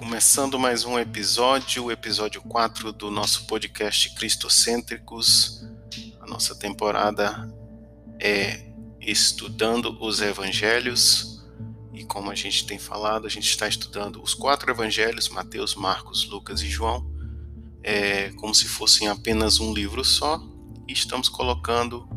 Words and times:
Começando 0.00 0.58
mais 0.58 0.86
um 0.86 0.98
episódio, 0.98 1.84
o 1.84 1.92
episódio 1.92 2.40
4 2.40 2.90
do 2.90 3.10
nosso 3.10 3.44
podcast 3.44 4.14
Cristocêntricos. 4.14 5.62
A 6.18 6.26
nossa 6.26 6.54
temporada 6.54 7.46
é 8.18 8.72
estudando 8.98 10.02
os 10.02 10.22
evangelhos 10.22 11.44
e 11.92 12.02
como 12.02 12.30
a 12.30 12.34
gente 12.34 12.66
tem 12.66 12.78
falado, 12.78 13.26
a 13.26 13.28
gente 13.28 13.50
está 13.50 13.68
estudando 13.68 14.22
os 14.22 14.32
quatro 14.32 14.70
evangelhos, 14.70 15.28
Mateus, 15.28 15.74
Marcos, 15.74 16.26
Lucas 16.26 16.62
e 16.62 16.66
João, 16.70 17.06
é, 17.82 18.30
como 18.30 18.54
se 18.54 18.68
fossem 18.68 19.06
apenas 19.06 19.60
um 19.60 19.74
livro 19.74 20.02
só, 20.02 20.42
e 20.88 20.94
estamos 20.94 21.28
colocando 21.28 22.08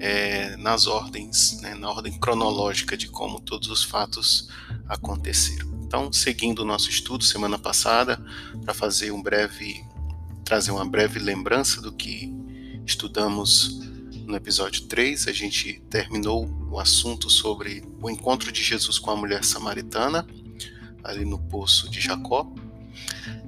é, 0.00 0.56
nas 0.56 0.88
ordens, 0.88 1.60
né, 1.60 1.76
na 1.76 1.90
ordem 1.90 2.18
cronológica 2.18 2.96
de 2.96 3.06
como 3.06 3.38
todos 3.40 3.68
os 3.68 3.84
fatos 3.84 4.48
aconteceram. 4.88 5.79
Então, 5.90 6.12
seguindo 6.12 6.60
o 6.60 6.64
nosso 6.64 6.88
estudo 6.88 7.24
semana 7.24 7.58
passada, 7.58 8.24
para 8.64 8.72
fazer 8.72 9.10
um 9.10 9.20
breve, 9.20 9.84
trazer 10.44 10.70
uma 10.70 10.88
breve 10.88 11.18
lembrança 11.18 11.80
do 11.80 11.90
que 11.90 12.32
estudamos 12.86 13.80
no 14.24 14.36
episódio 14.36 14.82
3, 14.82 15.26
a 15.26 15.32
gente 15.32 15.82
terminou 15.90 16.48
o 16.70 16.78
assunto 16.78 17.28
sobre 17.28 17.82
o 18.00 18.08
encontro 18.08 18.52
de 18.52 18.62
Jesus 18.62 19.00
com 19.00 19.10
a 19.10 19.16
mulher 19.16 19.42
samaritana, 19.42 20.24
ali 21.02 21.24
no 21.24 21.40
poço 21.40 21.90
de 21.90 22.00
Jacó. 22.00 22.48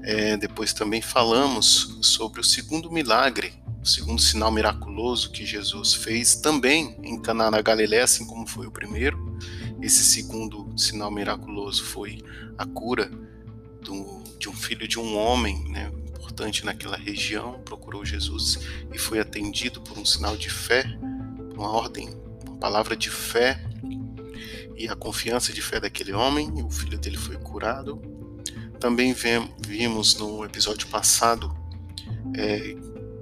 É, 0.02 0.36
depois 0.36 0.72
também 0.72 1.00
falamos 1.00 1.96
sobre 2.02 2.40
o 2.40 2.44
segundo 2.44 2.90
milagre, 2.90 3.52
o 3.80 3.86
segundo 3.86 4.20
sinal 4.20 4.50
miraculoso 4.50 5.30
que 5.30 5.46
Jesus 5.46 5.94
fez 5.94 6.34
também 6.34 6.96
em 7.04 7.22
Caná 7.22 7.52
na 7.52 7.62
Galiléia, 7.62 8.02
assim 8.02 8.26
como 8.26 8.48
foi 8.48 8.66
o 8.66 8.72
primeiro. 8.72 9.38
Esse 9.82 10.04
segundo 10.04 10.72
sinal 10.78 11.10
miraculoso 11.10 11.82
foi 11.82 12.22
a 12.56 12.64
cura 12.64 13.10
do, 13.80 14.22
de 14.38 14.48
um 14.48 14.52
filho 14.52 14.86
de 14.86 14.98
um 14.98 15.16
homem, 15.16 15.68
né, 15.68 15.90
importante 16.16 16.64
naquela 16.64 16.96
região, 16.96 17.60
procurou 17.64 18.04
Jesus 18.04 18.60
e 18.92 18.98
foi 18.98 19.18
atendido 19.18 19.80
por 19.80 19.98
um 19.98 20.04
sinal 20.04 20.36
de 20.36 20.48
fé, 20.48 20.84
uma 21.54 21.68
ordem, 21.68 22.08
uma 22.46 22.56
palavra 22.58 22.96
de 22.96 23.10
fé 23.10 23.60
e 24.76 24.88
a 24.88 24.96
confiança 24.96 25.52
de 25.52 25.60
fé 25.60 25.78
daquele 25.78 26.12
homem, 26.12 26.50
e 26.56 26.62
o 26.62 26.70
filho 26.70 26.98
dele 26.98 27.16
foi 27.16 27.36
curado. 27.36 28.00
Também 28.80 29.14
vimos 29.58 30.16
no 30.16 30.44
episódio 30.44 30.88
passado 30.88 31.54
é, 32.34 32.74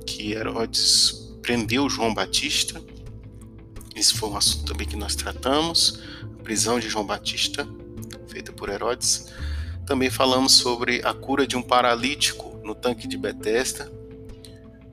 que 0.07 0.33
Herodes 0.33 1.37
prendeu 1.43 1.89
João 1.89 2.15
Batista. 2.15 2.83
Esse 4.01 4.15
foi 4.15 4.31
um 4.31 4.37
assunto 4.39 4.65
também 4.65 4.89
que 4.89 4.97
nós 4.97 5.15
tratamos 5.15 6.01
prisão 6.43 6.81
de 6.81 6.89
João 6.89 7.05
Batista, 7.05 7.69
feita 8.29 8.51
por 8.51 8.71
Herodes. 8.71 9.27
Também 9.85 10.09
falamos 10.09 10.55
sobre 10.55 11.03
a 11.05 11.13
cura 11.13 11.47
de 11.47 11.55
um 11.55 11.61
paralítico 11.61 12.59
no 12.65 12.75
tanque 12.75 13.07
de 13.07 13.19
Betesda, 13.19 13.93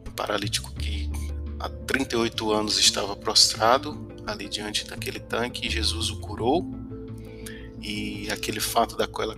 um 0.06 0.12
paralítico 0.12 0.74
que 0.74 1.10
há 1.58 1.70
38 1.70 2.52
anos 2.52 2.78
estava 2.78 3.16
prostrado 3.16 4.12
ali 4.28 4.50
diante 4.50 4.86
daquele 4.86 5.22
tanque 5.22 5.66
e 5.66 5.70
Jesus 5.70 6.10
o 6.10 6.20
curou. 6.20 6.70
E 7.82 8.30
aquele 8.30 8.60
fato 8.60 8.98
daquela, 8.98 9.38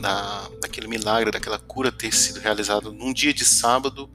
da, 0.00 0.48
daquele 0.62 0.86
milagre, 0.86 1.32
daquela 1.32 1.58
cura 1.58 1.90
ter 1.90 2.14
sido 2.14 2.38
realizado 2.38 2.92
num 2.92 3.12
dia 3.12 3.34
de 3.34 3.44
sábado, 3.44 4.08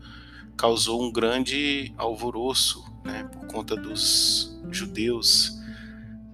causou 0.56 1.04
um 1.04 1.12
grande 1.12 1.94
alvoroço 1.98 2.82
né, 3.04 3.26
por 3.26 3.48
conta 3.48 3.76
dos 3.76 4.43
judeus 4.72 5.60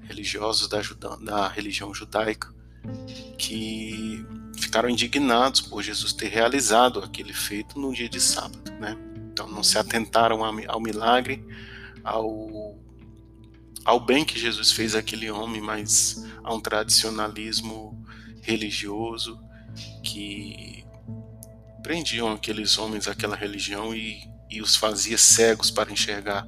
religiosos 0.02 0.68
da, 0.68 0.82
da 1.18 1.48
religião 1.48 1.94
judaica 1.94 2.54
que 3.38 4.26
ficaram 4.58 4.90
indignados 4.90 5.62
por 5.62 5.82
Jesus 5.84 6.14
ter 6.14 6.28
realizado 6.28 7.00
aquele 7.00 7.34
feito 7.34 7.80
no 7.80 7.94
dia 7.94 8.10
de 8.10 8.20
sábado, 8.20 8.72
né? 8.80 8.98
Então 9.32 9.48
não 9.48 9.64
se 9.64 9.78
atentaram 9.78 10.44
ao 10.44 10.82
milagre, 10.82 11.46
ao, 12.04 12.78
ao 13.86 14.00
bem 14.00 14.26
que 14.26 14.38
Jesus 14.38 14.72
fez 14.72 14.96
àquele 14.96 15.30
homem, 15.32 15.62
mas 15.62 16.26
a 16.44 16.54
um 16.54 16.60
tradicionalismo 16.60 18.04
religioso 18.42 19.40
que 20.04 20.84
prendiam 21.82 22.32
aqueles 22.34 22.78
homens 22.78 23.08
àquela 23.08 23.36
religião 23.36 23.96
e, 23.96 24.20
e 24.50 24.62
os 24.62 24.76
fazia 24.76 25.18
cegos 25.18 25.72
para 25.72 25.92
enxergar 25.92 26.48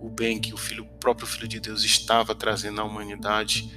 o 0.00 0.08
bem 0.08 0.38
que 0.40 0.54
o 0.54 0.56
filho, 0.56 0.84
o 0.84 0.98
próprio 0.98 1.26
Filho 1.26 1.48
de 1.48 1.60
Deus 1.60 1.84
estava 1.84 2.34
trazendo 2.34 2.80
à 2.80 2.84
humanidade 2.84 3.70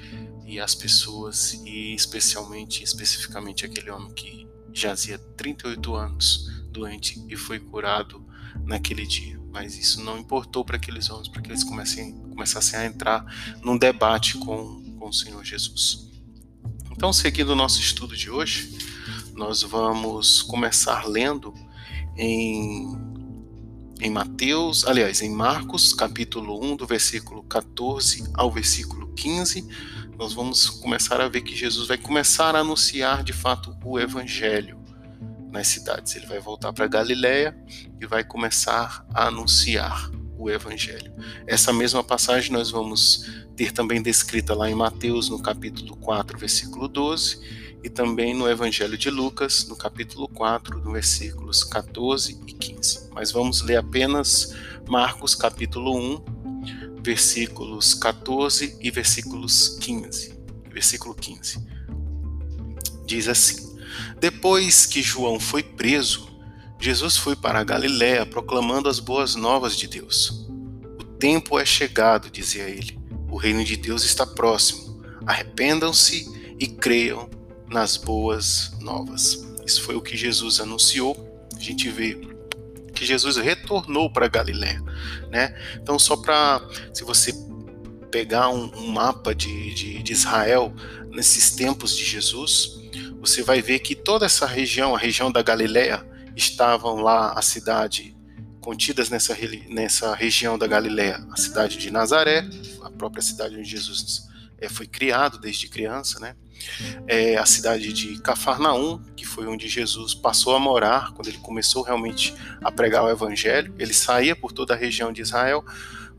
e 0.46 0.60
às 0.60 0.76
pessoas, 0.76 1.54
e 1.66 1.94
especialmente, 1.94 2.84
especificamente 2.84 3.66
aquele 3.66 3.90
homem 3.90 4.14
que 4.14 4.48
jazia 4.74 5.18
38 5.18 5.96
anos 5.96 6.52
doente 6.72 7.24
e 7.28 7.36
foi 7.36 7.60
curado 7.60 8.26
naquele 8.66 9.06
dia. 9.06 9.40
Mas 9.52 9.78
isso 9.78 10.02
não 10.02 10.18
importou 10.18 10.64
para 10.64 10.78
aqueles 10.78 11.10
homens, 11.10 11.28
para 11.28 11.42
que 11.42 11.50
eles 11.50 11.64
comecem, 11.64 12.14
começassem 12.30 12.80
a 12.80 12.86
entrar 12.86 13.26
num 13.62 13.78
debate 13.78 14.38
com, 14.38 14.96
com 14.98 15.10
o 15.10 15.14
Senhor 15.14 15.44
Jesus. 15.44 16.10
Então, 16.92 17.12
seguindo 17.12 17.50
o 17.50 17.56
nosso 17.56 17.80
estudo 17.80 18.16
de 18.16 18.30
hoje, 18.30 18.78
nós 19.34 19.62
vamos 19.62 20.42
começar 20.42 21.06
lendo 21.08 21.54
em 22.16 23.11
em 24.02 24.10
Mateus, 24.10 24.84
aliás, 24.86 25.22
em 25.22 25.30
Marcos, 25.30 25.94
capítulo 25.94 26.60
1, 26.60 26.76
do 26.76 26.88
versículo 26.88 27.44
14 27.44 28.24
ao 28.34 28.52
versículo 28.52 29.14
15, 29.14 29.68
nós 30.18 30.34
vamos 30.34 30.68
começar 30.68 31.22
a 31.22 31.30
ver 31.30 31.42
que 31.42 31.56
Jesus 31.56 31.88
vai 31.88 32.00
começar 32.00 32.56
a 32.56 32.60
anunciar 32.60 33.24
de 33.24 33.32
fato 33.32 33.78
o 33.86 34.00
evangelho 34.00 34.80
nas 35.52 35.68
cidades. 35.68 36.16
Ele 36.16 36.26
vai 36.26 36.40
voltar 36.40 36.74
para 36.74 36.88
Galiléia 36.88 37.56
e 38.02 38.08
vai 38.08 38.24
começar 38.24 39.06
a 39.14 39.28
anunciar 39.28 40.10
o 40.36 40.50
evangelho. 40.50 41.14
Essa 41.46 41.72
mesma 41.72 42.04
passagem 42.04 42.52
nós 42.52 42.72
vamos 42.72 43.30
ter 43.56 43.72
também 43.72 44.02
descrita 44.02 44.56
lá 44.56 44.68
em 44.68 44.74
Mateus, 44.74 45.30
no 45.30 45.40
capítulo 45.40 45.96
4, 45.98 46.40
versículo 46.40 46.88
12, 46.88 47.71
e 47.84 47.90
também 47.90 48.34
no 48.36 48.48
Evangelho 48.48 48.98
de 48.98 49.10
Lucas, 49.10 49.66
no 49.68 49.76
capítulo 49.76 50.28
4, 50.28 50.80
no 50.80 50.92
versículos 50.92 51.64
14 51.64 52.40
e 52.46 52.54
15. 52.54 53.10
Mas 53.12 53.32
vamos 53.32 53.62
ler 53.62 53.78
apenas 53.78 54.56
Marcos, 54.88 55.34
capítulo 55.34 55.98
1, 55.98 57.00
versículos 57.02 57.94
14 57.96 58.78
e 58.80 58.92
versículos 58.92 59.78
15. 59.80 60.40
Versículo 60.70 61.16
15. 61.16 61.66
Diz 63.06 63.28
assim: 63.28 63.76
Depois 64.20 64.86
que 64.86 65.02
João 65.02 65.40
foi 65.40 65.64
preso, 65.64 66.30
Jesus 66.80 67.18
foi 67.18 67.36
para 67.36 67.60
a 67.60 67.64
Galiléia 67.64 68.26
proclamando 68.26 68.90
as 68.90 69.00
boas 69.00 69.36
novas 69.36 69.76
de 69.76 69.88
Deus. 69.88 70.48
O 71.00 71.04
tempo 71.04 71.60
é 71.60 71.66
chegado, 71.66 72.30
dizia 72.30 72.64
ele. 72.64 73.00
O 73.30 73.38
reino 73.38 73.64
de 73.64 73.76
Deus 73.76 74.04
está 74.04 74.26
próximo. 74.26 75.02
Arrependam-se 75.26 76.56
e 76.60 76.68
creiam 76.68 77.30
nas 77.72 77.98
boas 77.98 78.72
novas. 78.80 79.48
Isso 79.66 79.82
foi 79.84 79.96
o 79.96 80.02
que 80.02 80.18
Jesus 80.18 80.60
anunciou. 80.60 81.48
A 81.56 81.60
gente 81.60 81.90
vê 81.90 82.20
que 82.94 83.06
Jesus 83.06 83.38
retornou 83.38 84.12
para 84.12 84.28
Galiléia, 84.28 84.82
né? 85.30 85.56
Então 85.76 85.98
só 85.98 86.16
para 86.18 86.62
se 86.94 87.04
você 87.04 87.34
pegar 88.12 88.50
um, 88.50 88.70
um 88.76 88.88
mapa 88.88 89.34
de, 89.34 89.74
de, 89.74 90.04
de 90.04 90.14
Israel 90.14 90.74
nesses 91.10 91.52
tempos 91.52 91.96
de 91.96 92.04
Jesus, 92.04 92.82
você 93.20 93.42
vai 93.42 93.62
ver 93.62 93.80
que 93.80 93.96
toda 93.96 94.26
essa 94.26 94.46
região, 94.46 94.94
a 94.94 95.00
região 95.00 95.32
da 95.32 95.42
Galiléia, 95.42 96.06
estavam 96.36 96.98
lá 96.98 97.34
a 97.34 97.42
cidade 97.42 98.16
contidas 98.60 99.10
nessa, 99.10 99.36
nessa 99.70 100.14
região 100.14 100.58
da 100.58 100.68
Galiléia, 100.68 101.26
a 101.32 101.38
cidade 101.38 101.78
de 101.78 101.90
Nazaré, 101.90 102.48
a 102.84 102.92
própria 102.92 103.22
cidade 103.22 103.56
onde 103.56 103.68
Jesus 103.68 104.28
é, 104.60 104.70
foi 104.70 104.86
criado 104.86 105.40
desde 105.40 105.68
criança, 105.68 106.20
né? 106.20 106.36
É, 107.08 107.38
a 107.38 107.46
cidade 107.46 107.92
de 107.94 108.20
Cafarnaum, 108.22 109.02
que 109.16 109.26
foi 109.26 109.48
onde 109.48 109.68
Jesus 109.68 110.14
passou 110.14 110.56
a 110.56 110.60
morar 110.60 111.14
quando 111.14 111.28
ele 111.28 111.38
começou 111.38 111.84
realmente 111.84 112.34
a 112.64 112.72
pregar 112.72 113.04
o 113.04 113.10
evangelho. 113.10 113.74
Ele 113.78 113.94
saía 113.94 114.36
por 114.36 114.52
toda 114.52 114.74
a 114.74 114.78
região 114.78 115.12
de 115.12 115.22
Israel, 115.22 115.64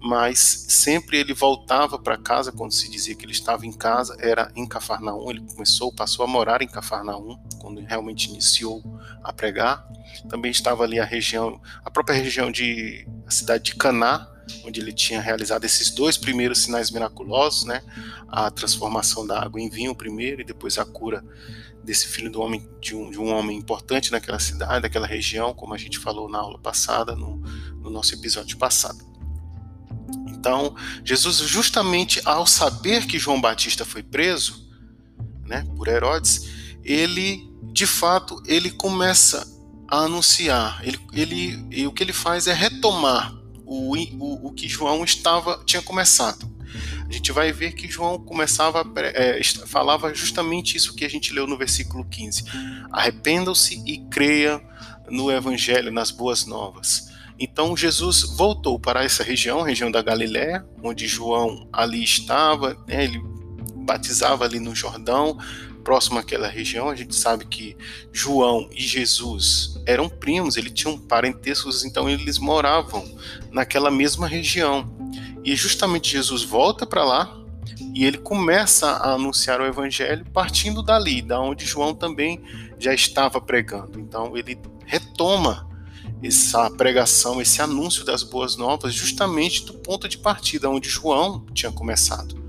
mas 0.02 0.66
sempre 0.68 1.18
ele 1.18 1.32
voltava 1.32 1.96
para 1.96 2.16
casa 2.16 2.50
quando 2.50 2.72
se 2.72 2.90
dizia 2.90 3.14
que 3.14 3.24
ele 3.24 3.32
estava 3.32 3.64
em 3.64 3.72
casa, 3.72 4.16
era 4.18 4.50
em 4.56 4.66
Cafarnaum. 4.66 5.30
Ele 5.30 5.40
começou, 5.40 5.92
passou 5.92 6.24
a 6.24 6.28
morar 6.28 6.60
em 6.60 6.66
Cafarnaum 6.66 7.38
quando 7.60 7.80
realmente 7.82 8.28
iniciou 8.28 8.82
a 9.22 9.32
pregar. 9.32 9.86
Também 10.28 10.50
estava 10.50 10.82
ali 10.82 10.98
a 10.98 11.04
região, 11.04 11.60
a 11.84 11.90
própria 11.90 12.16
região 12.16 12.50
de 12.50 13.06
a 13.26 13.30
cidade 13.30 13.64
de 13.64 13.76
Caná, 13.76 14.28
onde 14.64 14.80
ele 14.80 14.92
tinha 14.92 15.20
realizado 15.20 15.64
esses 15.64 15.90
dois 15.90 16.16
primeiros 16.16 16.58
sinais 16.58 16.90
miraculosos, 16.90 17.64
né? 17.64 17.82
A 18.28 18.50
transformação 18.50 19.26
da 19.26 19.42
água 19.42 19.60
em 19.60 19.68
vinho 19.68 19.94
primeiro 19.94 20.40
e 20.40 20.44
depois 20.44 20.78
a 20.78 20.84
cura 20.84 21.24
desse 21.82 22.06
filho 22.06 22.30
do 22.30 22.40
homem 22.40 22.68
de 22.80 22.94
um, 22.94 23.10
de 23.10 23.18
um 23.18 23.32
homem 23.32 23.56
importante 23.56 24.12
naquela 24.12 24.38
cidade, 24.38 24.82
daquela 24.82 25.06
região, 25.06 25.52
como 25.52 25.74
a 25.74 25.78
gente 25.78 25.98
falou 25.98 26.28
na 26.28 26.38
aula 26.38 26.58
passada, 26.58 27.16
no, 27.16 27.36
no 27.80 27.90
nosso 27.90 28.14
episódio 28.14 28.56
passado. 28.56 29.04
Então, 30.28 30.74
Jesus, 31.04 31.36
justamente 31.38 32.20
ao 32.24 32.46
saber 32.46 33.06
que 33.06 33.18
João 33.18 33.40
Batista 33.40 33.84
foi 33.84 34.02
preso, 34.02 34.68
né, 35.44 35.66
por 35.76 35.88
Herodes, 35.88 36.48
ele, 36.84 37.48
de 37.72 37.86
fato, 37.86 38.42
ele 38.46 38.70
começa 38.70 39.46
a 39.88 39.98
anunciar. 39.98 40.80
Ele, 40.84 40.98
ele, 41.12 41.66
e 41.70 41.86
o 41.86 41.92
que 41.92 42.02
ele 42.02 42.12
faz 42.12 42.46
é 42.46 42.52
retomar 42.52 43.41
o, 43.72 43.96
o, 44.18 44.48
o 44.48 44.52
que 44.52 44.68
João 44.68 45.04
estava 45.04 45.62
tinha 45.64 45.82
começado. 45.82 46.50
A 47.08 47.12
gente 47.12 47.32
vai 47.32 47.52
ver 47.52 47.72
que 47.72 47.90
João 47.90 48.18
começava 48.18 48.84
é, 48.96 49.40
falava 49.66 50.14
justamente 50.14 50.76
isso 50.76 50.94
que 50.94 51.04
a 51.04 51.10
gente 51.10 51.32
leu 51.32 51.46
no 51.46 51.58
versículo 51.58 52.04
15. 52.04 52.44
Arrependam-se 52.90 53.82
e 53.86 53.98
creia 54.06 54.62
no 55.10 55.30
evangelho, 55.30 55.92
nas 55.92 56.10
boas 56.10 56.46
novas. 56.46 57.10
Então 57.38 57.76
Jesus 57.76 58.22
voltou 58.22 58.78
para 58.78 59.04
essa 59.04 59.22
região, 59.22 59.62
região 59.62 59.90
da 59.90 60.00
Galiléia, 60.00 60.64
onde 60.82 61.06
João 61.06 61.68
ali 61.72 62.02
estava, 62.02 62.74
né, 62.86 63.04
ele 63.04 63.20
batizava 63.76 64.44
ali 64.44 64.60
no 64.60 64.74
Jordão, 64.74 65.38
próximo 65.82 66.18
àquela 66.18 66.48
região. 66.48 66.88
A 66.88 66.94
gente 66.94 67.14
sabe 67.14 67.44
que 67.44 67.76
João 68.12 68.68
e 68.72 68.80
Jesus 68.80 69.80
eram 69.86 70.08
primos, 70.08 70.56
eles 70.56 70.72
tinham 70.72 70.98
parentescos, 70.98 71.84
então 71.84 72.08
eles 72.08 72.38
moravam 72.38 73.04
naquela 73.50 73.90
mesma 73.90 74.26
região. 74.26 74.90
E 75.44 75.54
justamente 75.56 76.12
Jesus 76.12 76.42
volta 76.42 76.86
para 76.86 77.04
lá 77.04 77.36
e 77.94 78.04
ele 78.04 78.18
começa 78.18 78.88
a 78.88 79.12
anunciar 79.12 79.60
o 79.60 79.66
evangelho 79.66 80.24
partindo 80.32 80.82
dali, 80.82 81.20
da 81.20 81.40
onde 81.40 81.64
João 81.66 81.94
também 81.94 82.40
já 82.78 82.94
estava 82.94 83.40
pregando. 83.40 83.98
Então 83.98 84.36
ele 84.36 84.58
retoma 84.86 85.68
essa 86.22 86.70
pregação, 86.70 87.42
esse 87.42 87.60
anúncio 87.60 88.04
das 88.04 88.22
boas 88.22 88.56
novas, 88.56 88.94
justamente 88.94 89.64
do 89.64 89.74
ponto 89.74 90.08
de 90.08 90.18
partida 90.18 90.70
onde 90.70 90.88
João 90.88 91.44
tinha 91.52 91.72
começado. 91.72 92.41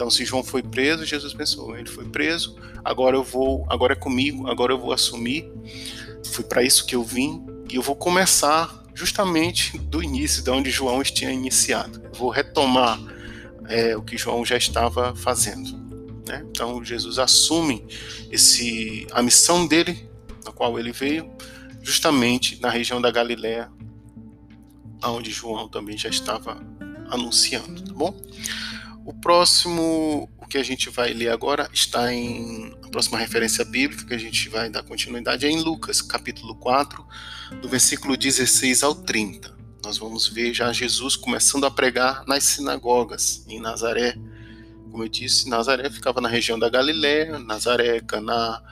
Então, 0.00 0.08
se 0.08 0.24
João 0.24 0.42
foi 0.42 0.62
preso, 0.62 1.04
Jesus 1.04 1.34
pensou: 1.34 1.76
ele 1.76 1.86
foi 1.86 2.06
preso, 2.06 2.56
agora 2.82 3.14
eu 3.14 3.22
vou, 3.22 3.66
agora 3.68 3.92
é 3.92 3.96
comigo, 3.96 4.48
agora 4.48 4.72
eu 4.72 4.78
vou 4.78 4.94
assumir. 4.94 5.46
Foi 6.24 6.42
para 6.42 6.62
isso 6.62 6.86
que 6.86 6.96
eu 6.96 7.04
vim 7.04 7.44
e 7.68 7.74
eu 7.74 7.82
vou 7.82 7.94
começar 7.94 8.82
justamente 8.94 9.76
do 9.76 10.02
início, 10.02 10.42
de 10.42 10.50
onde 10.50 10.70
João 10.70 11.02
tinha 11.02 11.30
iniciado. 11.30 12.00
Eu 12.02 12.14
vou 12.14 12.30
retomar 12.30 12.98
é, 13.68 13.94
o 13.94 14.00
que 14.00 14.16
João 14.16 14.42
já 14.42 14.56
estava 14.56 15.14
fazendo. 15.14 15.76
Né? 16.26 16.46
Então, 16.50 16.82
Jesus 16.82 17.18
assume 17.18 17.86
esse 18.30 19.06
a 19.10 19.22
missão 19.22 19.66
dele, 19.66 20.08
na 20.46 20.50
qual 20.50 20.78
ele 20.78 20.92
veio, 20.92 21.30
justamente 21.82 22.58
na 22.58 22.70
região 22.70 23.02
da 23.02 23.10
Galiléia, 23.10 23.70
onde 25.04 25.30
João 25.30 25.68
também 25.68 25.98
já 25.98 26.08
estava 26.08 26.58
anunciando, 27.10 27.82
tá 27.82 27.92
bom? 27.92 28.18
O 29.10 29.12
próximo, 29.12 30.30
o 30.38 30.46
que 30.46 30.56
a 30.56 30.62
gente 30.62 30.88
vai 30.88 31.12
ler 31.12 31.30
agora, 31.30 31.68
está 31.72 32.14
em. 32.14 32.72
A 32.80 32.88
próxima 32.90 33.18
referência 33.18 33.64
bíblica 33.64 34.04
que 34.04 34.14
a 34.14 34.18
gente 34.18 34.48
vai 34.48 34.70
dar 34.70 34.84
continuidade 34.84 35.44
é 35.44 35.50
em 35.50 35.60
Lucas, 35.60 36.00
capítulo 36.00 36.54
4, 36.54 37.04
do 37.60 37.68
versículo 37.68 38.16
16 38.16 38.84
ao 38.84 38.94
30. 38.94 39.52
Nós 39.82 39.98
vamos 39.98 40.28
ver 40.28 40.54
já 40.54 40.72
Jesus 40.72 41.16
começando 41.16 41.66
a 41.66 41.72
pregar 41.72 42.22
nas 42.24 42.44
sinagogas 42.44 43.44
em 43.48 43.60
Nazaré. 43.60 44.14
Como 44.92 45.02
eu 45.02 45.08
disse, 45.08 45.48
Nazaré 45.48 45.90
ficava 45.90 46.20
na 46.20 46.28
região 46.28 46.56
da 46.56 46.68
Galiléia, 46.68 47.36
Nazaré, 47.40 47.98
Caná, 48.02 48.62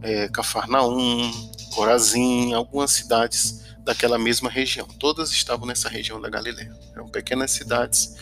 é, 0.00 0.28
Cafarnaum, 0.28 1.28
Corazim, 1.74 2.52
algumas 2.52 2.92
cidades 2.92 3.64
daquela 3.80 4.16
mesma 4.16 4.48
região. 4.48 4.86
Todas 5.00 5.32
estavam 5.32 5.66
nessa 5.66 5.88
região 5.88 6.20
da 6.20 6.30
Galiléia. 6.30 6.72
Eram 6.94 7.08
pequenas 7.08 7.50
cidades 7.50 8.14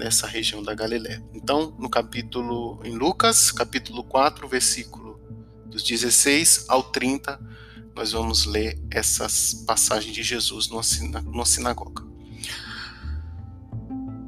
nessa 0.00 0.26
região 0.26 0.62
da 0.62 0.74
Galiléia. 0.74 1.22
Então, 1.34 1.76
no 1.78 1.90
capítulo 1.90 2.80
em 2.82 2.96
Lucas, 2.96 3.52
capítulo 3.52 4.02
4, 4.02 4.48
versículo 4.48 5.20
dos 5.66 5.82
16 5.82 6.64
ao 6.68 6.82
30, 6.84 7.38
nós 7.94 8.12
vamos 8.12 8.46
ler 8.46 8.80
essas 8.90 9.52
passagens 9.66 10.14
de 10.14 10.22
Jesus 10.22 10.70
numa 10.70 11.44
sinagoga. 11.44 12.02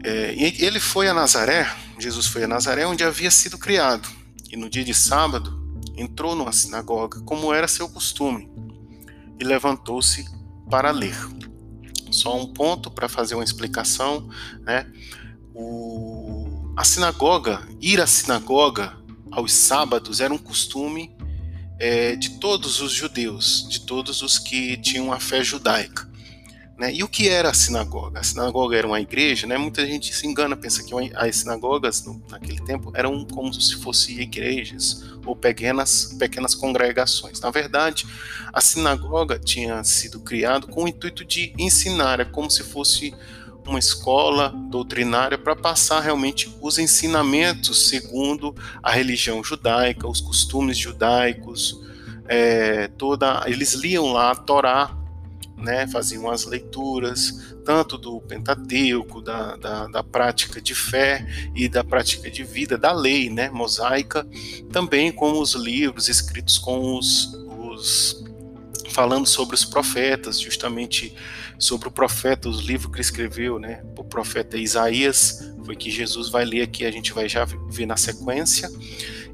É, 0.05 0.35
ele 0.37 0.79
foi 0.79 1.09
a 1.09 1.15
Nazaré, 1.15 1.67
Jesus 1.99 2.27
foi 2.27 2.45
a 2.45 2.49
Nazaré, 2.49 2.87
onde 2.87 3.03
havia 3.03 3.31
sido 3.31 3.57
criado, 3.57 4.07
e 4.51 4.57
no 4.59 4.69
dia 4.69 4.85
de 4.85 4.93
sábado 4.93 5.81
entrou 5.97 6.35
numa 6.35 6.53
sinagoga, 6.53 7.23
como 7.23 7.53
era 7.53 7.67
seu 7.67 7.89
costume, 7.89 8.51
e 9.41 9.45
levantou-se 9.45 10.23
para 10.69 10.91
ler. 10.91 11.17
Só 12.11 12.39
um 12.39 12.53
ponto 12.53 12.91
para 12.91 13.09
fazer 13.09 13.37
uma 13.37 13.45
explicação, 13.45 14.29
né? 14.61 14.87
O, 15.55 16.75
a 16.77 16.85
sinagoga, 16.85 17.67
ir 17.81 18.01
à 18.01 18.07
sinagoga 18.07 18.97
aos 19.31 19.53
sábados 19.53 20.21
era 20.21 20.33
um 20.33 20.39
costume 20.39 21.15
é, 21.79 22.15
de 22.17 22.39
todos 22.39 22.81
os 22.81 22.93
judeus, 22.93 23.67
de 23.69 23.81
todos 23.81 24.23
os 24.23 24.39
que 24.39 24.77
tinham 24.77 25.13
a 25.13 25.19
fé 25.19 25.43
judaica. 25.43 26.11
Né? 26.79 26.95
E 26.95 27.03
o 27.03 27.09
que 27.09 27.29
era 27.29 27.51
a 27.51 27.55
sinagoga? 27.55 28.21
A 28.21 28.23
sinagoga 28.23 28.77
era 28.77 28.87
uma 28.87 29.01
igreja, 29.01 29.47
né? 29.47 29.57
muita 29.57 29.87
gente 29.87 30.15
se 30.15 30.27
engana, 30.27 30.57
pensa 30.57 30.83
que 30.83 30.93
as 31.15 31.37
sinagogas 31.37 32.05
naquele 32.31 32.61
tempo 32.61 32.91
eram 32.95 33.25
como 33.25 33.53
se 33.53 33.77
fossem 33.77 34.21
igrejas 34.21 35.05
ou 35.25 35.37
pequenas, 35.37 36.17
pequenas 36.19 36.55
congregações. 36.55 37.41
Na 37.41 37.51
verdade, 37.51 38.07
a 38.53 38.61
sinagoga 38.61 39.39
tinha 39.39 39.85
sido 39.85 40.21
criada 40.21 40.67
com 40.67 40.85
o 40.85 40.89
intuito 40.89 41.25
de 41.25 41.53
ensinar, 41.59 42.21
é 42.21 42.25
como 42.25 42.51
se 42.51 42.65
fosse 42.65 43.15
uma 43.67 43.79
escola 43.79 44.49
doutrinária 44.71 45.39
para 45.39 45.55
passar 45.55 46.01
realmente 46.01 46.55
os 46.61 46.79
ensinamentos 46.79 47.89
segundo 47.89 48.55
a 48.83 48.91
religião 48.91 49.43
judaica, 49.43 50.09
os 50.09 50.21
costumes 50.21 50.77
judaicos, 50.77 51.81
é, 52.27 52.89
toda 52.89 53.45
eles 53.47 53.75
liam 53.75 54.13
lá 54.13 54.31
a 54.33 54.35
Torá, 54.35 54.97
né, 55.57 55.87
faziam 55.87 56.29
as 56.29 56.45
leituras 56.45 57.53
tanto 57.65 57.97
do 57.97 58.21
Pentateuco, 58.21 59.21
da, 59.23 59.57
da, 59.57 59.87
da, 59.87 60.03
prática 60.03 60.61
de 60.61 60.75
fé 60.75 61.25
e 61.55 61.69
da 61.69 61.85
prática 61.85 62.31
de 62.31 62.43
vida, 62.43 62.77
da 62.77 62.93
lei 62.93 63.31
né, 63.31 63.49
mosaica, 63.51 64.27
também 64.73 65.13
com 65.13 65.39
os 65.39 65.55
livros 65.55 66.09
escritos 66.09 66.59
com 66.59 66.99
os, 66.99 67.33
os 67.59 68.25
falando 68.91 69.27
sobre 69.27 69.55
os 69.55 69.65
profetas, 69.65 70.41
justamente 70.41 71.15
sobre 71.59 71.89
o 71.89 71.91
profeta, 71.91 72.49
os 72.49 72.61
livros 72.61 72.95
que 72.95 73.01
escreveu, 73.01 73.59
né? 73.59 73.83
O 73.97 74.05
profeta 74.05 74.57
Isaías, 74.57 75.53
foi 75.65 75.77
que 75.77 75.91
Jesus 75.91 76.29
vai 76.29 76.45
ler 76.45 76.63
aqui, 76.63 76.85
a 76.85 76.91
gente 76.91 77.13
vai 77.13 77.29
já 77.29 77.45
ver 77.45 77.87
na 77.87 77.97
sequência. 77.97 78.71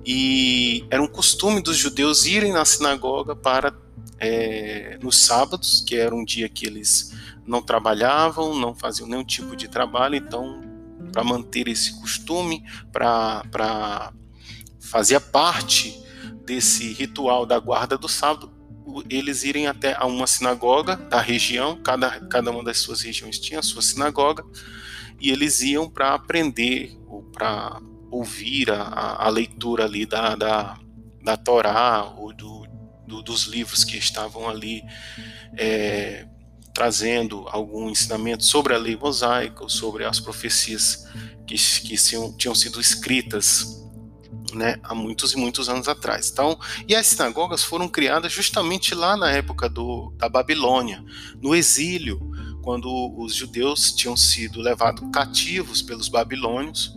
E 0.05 0.87
era 0.91 1.03
um 1.03 1.09
costume 1.09 1.61
dos 1.61 1.77
judeus 1.77 2.27
irem 2.27 2.53
na 2.53 2.65
sinagoga 2.65 3.35
para 3.35 3.73
é, 4.19 4.99
nos 5.03 5.19
sábados, 5.19 5.85
que 5.87 5.97
era 5.97 6.15
um 6.15 6.25
dia 6.25 6.49
que 6.49 6.67
eles 6.67 7.15
não 7.47 7.63
trabalhavam, 7.63 8.59
não 8.59 8.75
faziam 8.75 9.09
nenhum 9.09 9.25
tipo 9.25 9.57
de 9.57 9.69
trabalho, 9.69 10.17
então 10.17 10.61
para 11.13 11.25
manter 11.25 11.69
esse 11.69 11.99
costume, 12.01 12.63
para 12.93 14.13
fazer 14.81 15.21
parte 15.21 15.99
desse 16.45 16.93
ritual 16.93 17.47
da 17.47 17.59
guarda 17.59 17.97
do 17.97 18.09
sábado, 18.09 18.51
eles 19.09 19.43
irem 19.45 19.67
até 19.67 19.95
a 19.95 20.07
uma 20.07 20.27
sinagoga 20.27 20.97
da 20.97 21.21
região, 21.21 21.81
cada, 21.83 22.21
cada 22.27 22.51
uma 22.51 22.63
das 22.63 22.79
suas 22.79 23.03
regiões 23.03 23.39
tinha 23.39 23.61
a 23.61 23.63
sua 23.63 23.83
sinagoga, 23.83 24.45
e 25.21 25.31
eles 25.31 25.61
iam 25.61 25.89
para 25.89 26.15
aprender 26.15 26.97
ou 27.07 27.23
para 27.23 27.81
ouvir 28.11 28.71
a, 28.71 29.17
a, 29.19 29.29
leitura 29.29 29.85
ali 29.85 30.07
da, 30.07 30.35
da, 30.35 30.79
da 31.23 31.37
Torá 31.37 32.05
ou 32.17 32.33
do, 32.33 32.67
do, 33.07 33.23
dos 33.23 33.45
livros 33.45 33.85
que 33.85 33.97
estavam 33.97 34.49
ali 34.49 34.83
é, 35.57 36.27
trazendo 36.73 37.47
algum 37.49 37.91
ensinamento 37.91 38.45
sobre 38.45 38.75
a 38.75 38.79
lei 38.79 38.97
mosaica 38.97 39.63
ou 39.63 39.69
sobre 39.69 40.05
as 40.05 40.21
profecias 40.21 41.07
que, 41.47 41.57
que 41.57 41.97
tinham 42.37 42.55
sido 42.55 42.81
escritas 42.81 43.88
né, 44.55 44.79
há 44.83 44.95
muitos 44.95 45.33
e 45.33 45.37
muitos 45.37 45.69
anos 45.69 45.89
atrás. 45.89 46.31
Então, 46.31 46.59
e 46.87 46.95
as 46.95 47.07
sinagogas 47.07 47.63
foram 47.63 47.89
criadas 47.89 48.33
justamente 48.33 48.95
lá 48.95 49.17
na 49.17 49.31
época 49.31 49.69
do, 49.69 50.13
da 50.17 50.29
Babilônia, 50.29 51.05
no 51.41 51.55
exílio, 51.55 52.21
quando 52.63 52.89
os 53.19 53.35
judeus 53.35 53.93
tinham 53.93 54.17
sido 54.17 54.61
levados 54.61 55.09
cativos 55.13 55.83
pelos 55.83 56.09
babilônios. 56.09 56.97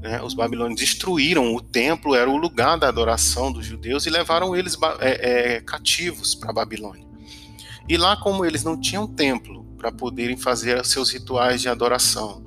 Né, 0.00 0.20
os 0.22 0.34
babilônios 0.34 0.80
destruíram 0.80 1.54
o 1.54 1.60
templo, 1.60 2.14
era 2.14 2.28
o 2.28 2.36
lugar 2.36 2.78
da 2.78 2.88
adoração 2.88 3.50
dos 3.50 3.64
judeus, 3.64 4.06
e 4.06 4.10
levaram 4.10 4.54
eles 4.54 4.76
é, 5.00 5.56
é, 5.56 5.60
cativos 5.60 6.34
para 6.34 6.50
a 6.50 6.54
Babilônia. 6.54 7.06
E 7.88 7.96
lá, 7.96 8.16
como 8.16 8.44
eles 8.44 8.64
não 8.64 8.80
tinham 8.80 9.06
templo 9.06 9.64
para 9.78 9.92
poderem 9.92 10.36
fazer 10.36 10.84
seus 10.84 11.10
rituais 11.10 11.60
de 11.60 11.68
adoração, 11.68 12.44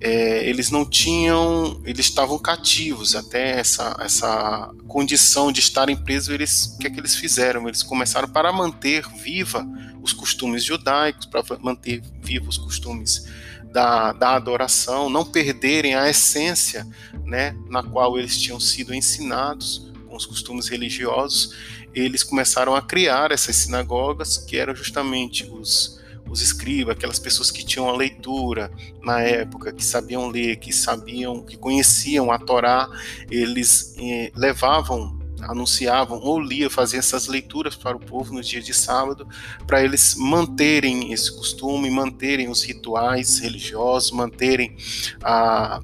é, 0.00 0.48
eles 0.48 0.70
não 0.70 0.84
tinham, 0.84 1.80
eles 1.84 2.06
estavam 2.06 2.38
cativos 2.38 3.14
até 3.14 3.58
essa, 3.58 3.94
essa 4.00 4.72
condição 4.88 5.52
de 5.52 5.60
estarem 5.60 5.94
presos. 5.94 6.30
Eles, 6.30 6.74
o 6.74 6.78
que 6.78 6.86
é 6.86 6.90
que 6.90 6.98
eles 6.98 7.14
fizeram? 7.14 7.68
Eles 7.68 7.82
começaram 7.82 8.26
para 8.26 8.50
manter 8.50 9.06
viva 9.18 9.66
os 10.02 10.14
costumes 10.14 10.64
judaicos, 10.64 11.26
para 11.26 11.44
manter 11.60 12.02
vivos 12.22 12.56
os 12.56 12.64
costumes 12.64 13.26
da, 13.70 14.12
da 14.12 14.34
adoração, 14.34 15.10
não 15.10 15.24
perderem 15.24 15.94
a 15.94 16.08
essência, 16.08 16.86
né, 17.24 17.54
na 17.68 17.82
qual 17.82 18.18
eles 18.18 18.40
tinham 18.40 18.58
sido 18.58 18.94
ensinados. 18.94 19.90
com 20.08 20.16
os 20.16 20.26
costumes 20.26 20.66
religiosos, 20.66 21.54
eles 21.94 22.24
começaram 22.24 22.74
a 22.74 22.82
criar 22.82 23.30
essas 23.30 23.54
sinagogas 23.54 24.38
que 24.38 24.56
eram 24.56 24.74
justamente 24.74 25.44
os 25.44 25.99
os 26.30 26.40
escribas, 26.40 26.96
aquelas 26.96 27.18
pessoas 27.18 27.50
que 27.50 27.64
tinham 27.64 27.88
a 27.88 27.96
leitura 27.96 28.70
na 29.02 29.20
época, 29.20 29.72
que 29.72 29.84
sabiam 29.84 30.28
ler, 30.28 30.56
que 30.56 30.72
sabiam, 30.72 31.42
que 31.42 31.56
conheciam 31.56 32.30
a 32.30 32.38
Torá, 32.38 32.88
eles 33.28 33.96
eh, 33.98 34.30
levavam, 34.36 35.18
anunciavam 35.42 36.20
ou 36.20 36.38
liam, 36.38 36.70
faziam 36.70 37.00
essas 37.00 37.26
leituras 37.26 37.74
para 37.74 37.96
o 37.96 38.00
povo 38.00 38.32
nos 38.32 38.46
dias 38.46 38.64
de 38.64 38.72
sábado, 38.72 39.26
para 39.66 39.82
eles 39.82 40.14
manterem 40.14 41.12
esse 41.12 41.34
costume, 41.36 41.90
manterem 41.90 42.48
os 42.48 42.62
rituais 42.62 43.40
religiosos, 43.40 44.12
manterem 44.12 44.76
a, 45.24 45.80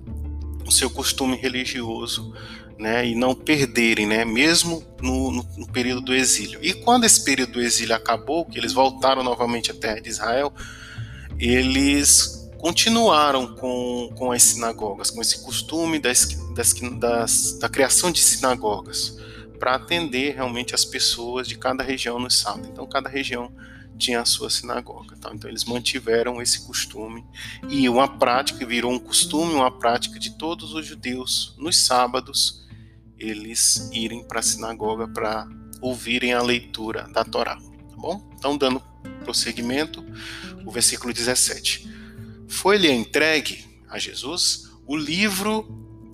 o 0.64 0.70
seu 0.70 0.88
costume 0.88 1.36
religioso 1.36 2.32
né, 2.78 3.06
e 3.06 3.14
não 3.14 3.34
perderem, 3.34 4.06
né, 4.06 4.24
mesmo 4.24 4.84
no, 5.00 5.30
no, 5.30 5.46
no, 5.56 5.66
período 5.68 6.00
do 6.02 6.14
exílio. 6.14 6.58
E 6.62 6.74
quando 6.74 7.04
esse 7.04 7.24
período 7.24 7.54
do 7.54 7.60
exílio 7.60 7.94
acabou, 7.94 8.44
que 8.44 8.58
eles 8.58 8.72
voltaram 8.72 9.22
novamente 9.22 9.70
à 9.70 9.74
terra 9.74 10.00
de 10.00 10.08
Israel, 10.08 10.52
eles 11.38 12.48
continuaram 12.58 13.54
com, 13.54 14.12
com 14.14 14.32
as 14.32 14.42
sinagogas, 14.42 15.10
com 15.10 15.20
esse 15.20 15.42
costume 15.42 15.98
das, 15.98 16.26
das, 16.54 16.74
das 16.98 17.58
da 17.58 17.68
criação 17.68 18.10
de 18.10 18.20
sinagogas, 18.20 19.18
para 19.58 19.74
atender 19.74 20.34
realmente 20.34 20.74
as 20.74 20.84
pessoas 20.84 21.48
de 21.48 21.56
cada 21.56 21.82
região 21.82 22.18
no 22.18 22.30
sábado. 22.30 22.68
Então, 22.70 22.86
cada 22.86 23.08
região 23.08 23.50
tinha 23.96 24.20
a 24.20 24.24
sua 24.24 24.50
sinagoga. 24.50 25.16
Tá? 25.16 25.30
Então 25.32 25.48
eles 25.48 25.64
mantiveram 25.64 26.40
esse 26.40 26.66
costume 26.66 27.24
e 27.68 27.88
uma 27.88 28.06
prática 28.06 28.66
virou 28.66 28.92
um 28.92 28.98
costume, 28.98 29.54
uma 29.54 29.70
prática 29.70 30.18
de 30.18 30.30
todos 30.32 30.74
os 30.74 30.86
judeus 30.86 31.54
nos 31.56 31.78
sábados 31.78 32.65
eles 33.18 33.90
irem 33.92 34.22
para 34.22 34.40
a 34.40 34.42
sinagoga 34.42 35.08
para 35.08 35.48
ouvirem 35.80 36.32
a 36.32 36.42
leitura 36.42 37.08
da 37.12 37.24
Torá, 37.24 37.56
tá 37.56 37.96
bom? 37.96 38.28
Então, 38.34 38.56
dando 38.56 38.80
prosseguimento, 39.24 40.04
o 40.64 40.70
versículo 40.70 41.12
17. 41.12 41.88
Foi-lhe 42.48 42.90
entregue 42.90 43.64
a 43.88 43.98
Jesus 43.98 44.70
o 44.86 44.96
livro 44.96 45.62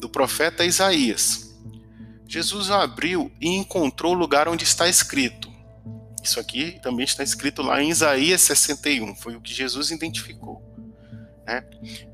do 0.00 0.08
profeta 0.08 0.64
Isaías. 0.64 1.54
Jesus 2.26 2.70
abriu 2.70 3.30
e 3.40 3.48
encontrou 3.48 4.14
o 4.14 4.18
lugar 4.18 4.48
onde 4.48 4.64
está 4.64 4.88
escrito. 4.88 5.52
Isso 6.22 6.40
aqui 6.40 6.78
também 6.82 7.04
está 7.04 7.22
escrito 7.22 7.62
lá 7.62 7.82
em 7.82 7.90
Isaías 7.90 8.40
61, 8.42 9.14
foi 9.16 9.36
o 9.36 9.40
que 9.40 9.52
Jesus 9.52 9.90
identificou. 9.90 10.62
Né? 11.46 11.64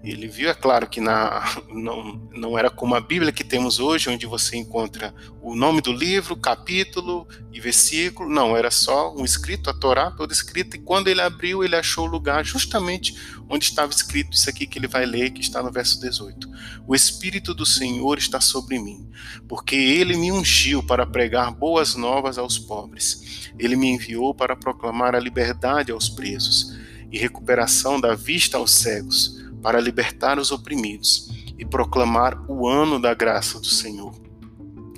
Ele 0.02 0.26
viu, 0.26 0.48
é 0.48 0.54
claro, 0.54 0.88
que 0.88 1.00
na, 1.00 1.44
não, 1.68 2.28
não 2.32 2.58
era 2.58 2.70
como 2.70 2.94
a 2.94 3.00
Bíblia 3.00 3.30
que 3.30 3.44
temos 3.44 3.78
hoje, 3.78 4.08
onde 4.08 4.26
você 4.26 4.56
encontra 4.56 5.14
o 5.42 5.54
nome 5.54 5.80
do 5.80 5.92
livro, 5.92 6.36
capítulo 6.36 7.26
e 7.52 7.60
versículo. 7.60 8.28
Não, 8.28 8.56
era 8.56 8.70
só 8.70 9.14
um 9.14 9.24
escrito, 9.24 9.68
a 9.68 9.74
Torá 9.74 10.10
toda 10.10 10.32
escrita, 10.32 10.76
e 10.76 10.80
quando 10.80 11.08
ele 11.08 11.20
abriu, 11.20 11.62
ele 11.62 11.76
achou 11.76 12.06
o 12.06 12.10
lugar 12.10 12.44
justamente 12.44 13.14
onde 13.50 13.66
estava 13.66 13.92
escrito 13.92 14.34
isso 14.34 14.48
aqui 14.48 14.66
que 14.66 14.78
ele 14.78 14.88
vai 14.88 15.04
ler, 15.04 15.30
que 15.30 15.40
está 15.40 15.62
no 15.62 15.70
verso 15.70 16.00
18. 16.00 16.48
O 16.86 16.94
Espírito 16.94 17.52
do 17.52 17.66
Senhor 17.66 18.18
está 18.18 18.40
sobre 18.40 18.78
mim, 18.78 19.10
porque 19.46 19.76
ele 19.76 20.16
me 20.16 20.32
ungiu 20.32 20.82
para 20.82 21.06
pregar 21.06 21.50
boas 21.50 21.94
novas 21.94 22.38
aos 22.38 22.58
pobres. 22.58 23.50
Ele 23.58 23.76
me 23.76 23.88
enviou 23.88 24.34
para 24.34 24.56
proclamar 24.56 25.14
a 25.14 25.20
liberdade 25.20 25.92
aos 25.92 26.08
presos 26.08 26.77
e 27.10 27.18
recuperação 27.18 28.00
da 28.00 28.14
vista 28.14 28.58
aos 28.58 28.72
cegos, 28.72 29.38
para 29.62 29.80
libertar 29.80 30.38
os 30.38 30.50
oprimidos 30.50 31.28
e 31.58 31.64
proclamar 31.64 32.38
o 32.48 32.68
ano 32.68 33.00
da 33.00 33.12
graça 33.12 33.58
do 33.58 33.66
Senhor. 33.66 34.14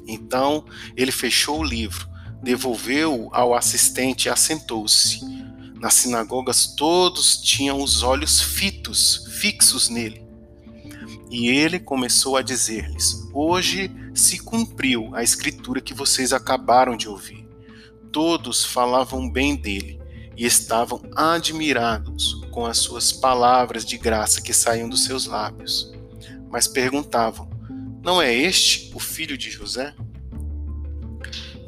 Então 0.06 0.64
ele 0.96 1.12
fechou 1.12 1.60
o 1.60 1.64
livro, 1.64 2.08
devolveu-o 2.42 3.30
ao 3.32 3.54
assistente 3.54 4.26
e 4.26 4.28
assentou-se. 4.28 5.20
Nas 5.80 5.94
sinagogas 5.94 6.66
todos 6.76 7.38
tinham 7.38 7.82
os 7.82 8.02
olhos 8.02 8.40
fitos, 8.40 9.26
fixos 9.40 9.88
nele. 9.88 10.22
E 11.30 11.48
ele 11.48 11.78
começou 11.78 12.36
a 12.36 12.42
dizer-lhes: 12.42 13.28
Hoje 13.32 13.90
se 14.14 14.40
cumpriu 14.40 15.14
a 15.14 15.22
escritura 15.22 15.80
que 15.80 15.94
vocês 15.94 16.32
acabaram 16.32 16.96
de 16.96 17.08
ouvir. 17.08 17.48
Todos 18.12 18.64
falavam 18.64 19.30
bem 19.30 19.54
dele 19.54 19.99
e 20.40 20.46
estavam 20.46 21.02
admirados 21.14 22.40
com 22.50 22.64
as 22.64 22.78
suas 22.78 23.12
palavras 23.12 23.84
de 23.84 23.98
graça 23.98 24.40
que 24.40 24.54
saíam 24.54 24.88
dos 24.88 25.04
seus 25.04 25.26
lábios. 25.26 25.92
Mas 26.50 26.66
perguntavam: 26.66 27.46
Não 28.02 28.22
é 28.22 28.34
este 28.34 28.90
o 28.94 28.98
filho 28.98 29.36
de 29.36 29.50
José? 29.50 29.94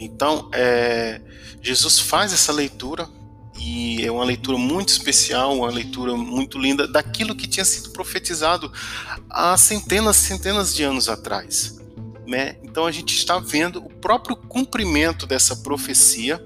Então, 0.01 0.49
é, 0.55 1.21
Jesus 1.61 1.99
faz 1.99 2.33
essa 2.33 2.51
leitura 2.51 3.07
e 3.61 4.03
é 4.07 4.11
uma 4.11 4.25
leitura 4.25 4.57
muito 4.57 4.89
especial, 4.89 5.55
uma 5.55 5.71
leitura 5.71 6.17
muito 6.17 6.59
linda 6.59 6.89
daquilo 6.89 7.37
que 7.37 7.47
tinha 7.47 7.67
sido 7.67 7.91
profetizado 7.91 8.73
há 9.29 9.55
centenas, 9.59 10.17
centenas 10.17 10.75
de 10.75 10.83
anos 10.83 11.11
atrás. 11.11 11.79
Né? 12.27 12.57
Então 12.63 12.87
a 12.87 12.91
gente 12.91 13.15
está 13.15 13.39
vendo 13.39 13.85
o 13.85 13.91
próprio 13.91 14.35
cumprimento 14.35 15.27
dessa 15.27 15.57
profecia, 15.57 16.43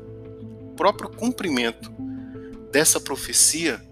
o 0.61 0.75
próprio 0.75 1.09
cumprimento 1.09 1.95
dessa 2.77 3.01
profecia 3.01 3.83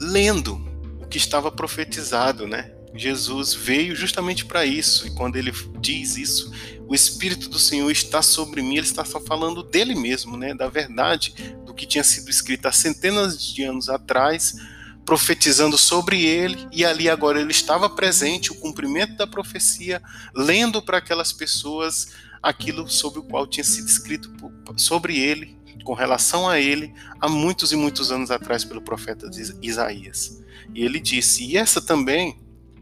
lendo 0.00 0.54
o 1.00 1.06
que 1.06 1.16
estava 1.16 1.48
profetizado, 1.48 2.44
né? 2.48 2.72
Jesus 2.92 3.54
veio 3.54 3.94
justamente 3.94 4.44
para 4.44 4.66
isso, 4.66 5.06
e 5.06 5.14
quando 5.14 5.36
ele 5.36 5.52
diz 5.78 6.16
isso, 6.16 6.50
o 6.88 6.92
Espírito 6.92 7.48
do 7.48 7.56
Senhor 7.56 7.88
está 7.88 8.22
sobre 8.22 8.62
mim, 8.62 8.78
ele 8.78 8.86
está 8.86 9.04
só 9.04 9.20
falando 9.20 9.62
dele 9.62 9.94
mesmo, 9.94 10.36
né? 10.36 10.54
Da 10.54 10.68
verdade, 10.68 11.54
do 11.64 11.72
que 11.72 11.86
tinha 11.86 12.02
sido 12.02 12.28
escrito 12.28 12.66
há 12.66 12.72
centenas 12.72 13.40
de 13.40 13.62
anos 13.62 13.88
atrás, 13.88 14.56
profetizando 15.04 15.78
sobre 15.78 16.24
ele, 16.24 16.66
e 16.72 16.84
ali 16.84 17.08
agora 17.08 17.40
ele 17.40 17.52
estava 17.52 17.88
presente, 17.88 18.50
o 18.50 18.56
cumprimento 18.56 19.14
da 19.14 19.28
profecia, 19.28 20.02
lendo 20.34 20.82
para 20.82 20.98
aquelas 20.98 21.32
pessoas 21.32 22.08
aquilo 22.42 22.88
sobre 22.88 23.20
o 23.20 23.22
qual 23.22 23.46
tinha 23.46 23.62
sido 23.62 23.86
escrito 23.86 24.28
sobre 24.76 25.16
ele 25.16 25.56
com 25.84 25.94
relação 25.94 26.48
a 26.48 26.58
ele 26.58 26.92
há 27.20 27.28
muitos 27.28 27.72
e 27.72 27.76
muitos 27.76 28.10
anos 28.10 28.30
atrás 28.30 28.64
pelo 28.64 28.80
profeta 28.80 29.30
Isaías. 29.62 30.42
E 30.74 30.84
ele 30.84 31.00
disse: 31.00 31.44
e 31.44 31.56
essa 31.56 31.80
também, 31.80 32.38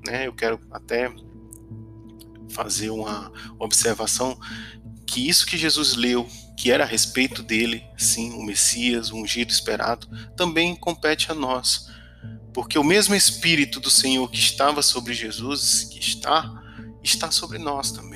né, 0.06 0.26
eu 0.26 0.32
quero 0.32 0.60
até 0.70 1.12
fazer 2.48 2.90
uma 2.90 3.32
observação 3.58 4.38
que 5.06 5.28
isso 5.28 5.46
que 5.46 5.56
Jesus 5.56 5.94
leu, 5.94 6.26
que 6.56 6.70
era 6.70 6.84
a 6.84 6.86
respeito 6.86 7.42
dele, 7.42 7.84
sim, 7.96 8.32
o 8.32 8.42
Messias, 8.42 9.10
o 9.10 9.16
ungido 9.16 9.50
esperado, 9.50 10.08
também 10.36 10.74
compete 10.74 11.30
a 11.30 11.34
nós. 11.34 11.88
Porque 12.52 12.78
o 12.78 12.84
mesmo 12.84 13.14
Espírito 13.14 13.80
do 13.80 13.90
Senhor 13.90 14.30
que 14.30 14.38
estava 14.38 14.80
sobre 14.80 15.12
Jesus, 15.12 15.84
que 15.84 15.98
está, 15.98 16.48
está 17.02 17.30
sobre 17.30 17.58
nós 17.58 17.90
também 17.90 18.13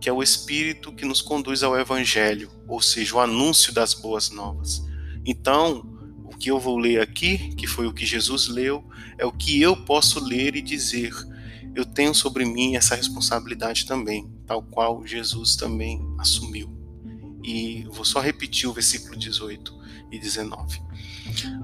que 0.00 0.08
é 0.08 0.12
o 0.12 0.22
Espírito 0.22 0.92
que 0.92 1.04
nos 1.04 1.20
conduz 1.20 1.62
ao 1.62 1.78
Evangelho, 1.78 2.50
ou 2.66 2.80
seja, 2.80 3.16
o 3.16 3.20
anúncio 3.20 3.72
das 3.72 3.92
boas 3.92 4.30
novas. 4.30 4.82
Então, 5.26 5.86
o 6.24 6.36
que 6.36 6.50
eu 6.50 6.58
vou 6.58 6.78
ler 6.78 7.00
aqui, 7.00 7.54
que 7.54 7.66
foi 7.66 7.86
o 7.86 7.92
que 7.92 8.06
Jesus 8.06 8.48
leu, 8.48 8.84
é 9.18 9.26
o 9.26 9.32
que 9.32 9.60
eu 9.60 9.76
posso 9.76 10.18
ler 10.18 10.56
e 10.56 10.62
dizer. 10.62 11.12
Eu 11.74 11.84
tenho 11.84 12.14
sobre 12.14 12.44
mim 12.44 12.76
essa 12.76 12.94
responsabilidade 12.94 13.84
também, 13.84 14.28
tal 14.46 14.62
qual 14.62 15.06
Jesus 15.06 15.54
também 15.54 16.00
assumiu. 16.18 16.70
E 17.44 17.84
vou 17.90 18.04
só 18.04 18.20
repetir 18.20 18.68
o 18.68 18.72
versículo 18.72 19.16
18 19.16 19.78
e 20.10 20.18
19. 20.18 20.80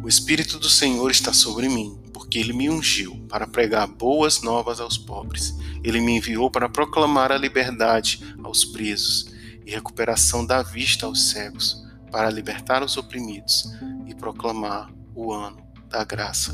O 0.02 0.08
Espírito 0.08 0.58
do 0.58 0.68
Senhor 0.68 1.10
está 1.10 1.32
sobre 1.32 1.68
mim, 1.68 1.98
porque 2.26 2.40
ele 2.40 2.52
me 2.52 2.68
ungiu 2.68 3.24
para 3.28 3.46
pregar 3.46 3.86
boas 3.86 4.42
novas 4.42 4.80
aos 4.80 4.98
pobres. 4.98 5.54
Ele 5.84 6.00
me 6.00 6.16
enviou 6.16 6.50
para 6.50 6.68
proclamar 6.68 7.30
a 7.30 7.38
liberdade 7.38 8.20
aos 8.42 8.64
presos 8.64 9.32
e 9.64 9.70
recuperação 9.70 10.44
da 10.44 10.60
vista 10.60 11.06
aos 11.06 11.30
cegos, 11.30 11.86
para 12.10 12.28
libertar 12.28 12.82
os 12.82 12.96
oprimidos 12.96 13.72
e 14.08 14.14
proclamar 14.14 14.92
o 15.14 15.32
ano 15.32 15.64
da 15.88 16.02
graça 16.02 16.52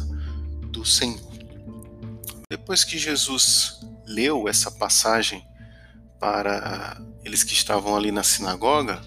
do 0.70 0.84
Senhor. 0.84 1.32
Depois 2.50 2.84
que 2.84 2.98
Jesus 2.98 3.80
leu 4.06 4.46
essa 4.46 4.70
passagem 4.70 5.42
para 6.20 7.00
eles 7.24 7.42
que 7.42 7.54
estavam 7.54 7.96
ali 7.96 8.12
na 8.12 8.22
sinagoga, 8.22 9.00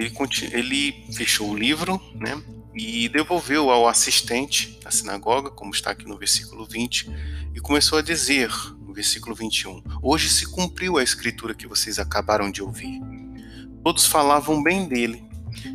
ele, 0.00 0.12
ele 0.50 1.12
fechou 1.12 1.50
o 1.50 1.56
livro, 1.56 2.00
né? 2.16 2.42
E 2.74 3.08
devolveu 3.08 3.70
ao 3.70 3.88
assistente 3.88 4.78
da 4.82 4.90
sinagoga, 4.90 5.50
como 5.50 5.72
está 5.72 5.90
aqui 5.90 6.06
no 6.06 6.16
versículo 6.16 6.64
20, 6.64 7.10
e 7.54 7.60
começou 7.60 7.98
a 7.98 8.02
dizer, 8.02 8.50
no 8.80 8.94
versículo 8.94 9.34
21, 9.34 9.82
Hoje 10.00 10.28
se 10.28 10.46
cumpriu 10.46 10.96
a 10.96 11.02
escritura 11.02 11.54
que 11.54 11.66
vocês 11.66 11.98
acabaram 11.98 12.50
de 12.50 12.62
ouvir. 12.62 13.00
Todos 13.82 14.06
falavam 14.06 14.62
bem 14.62 14.86
dele 14.86 15.24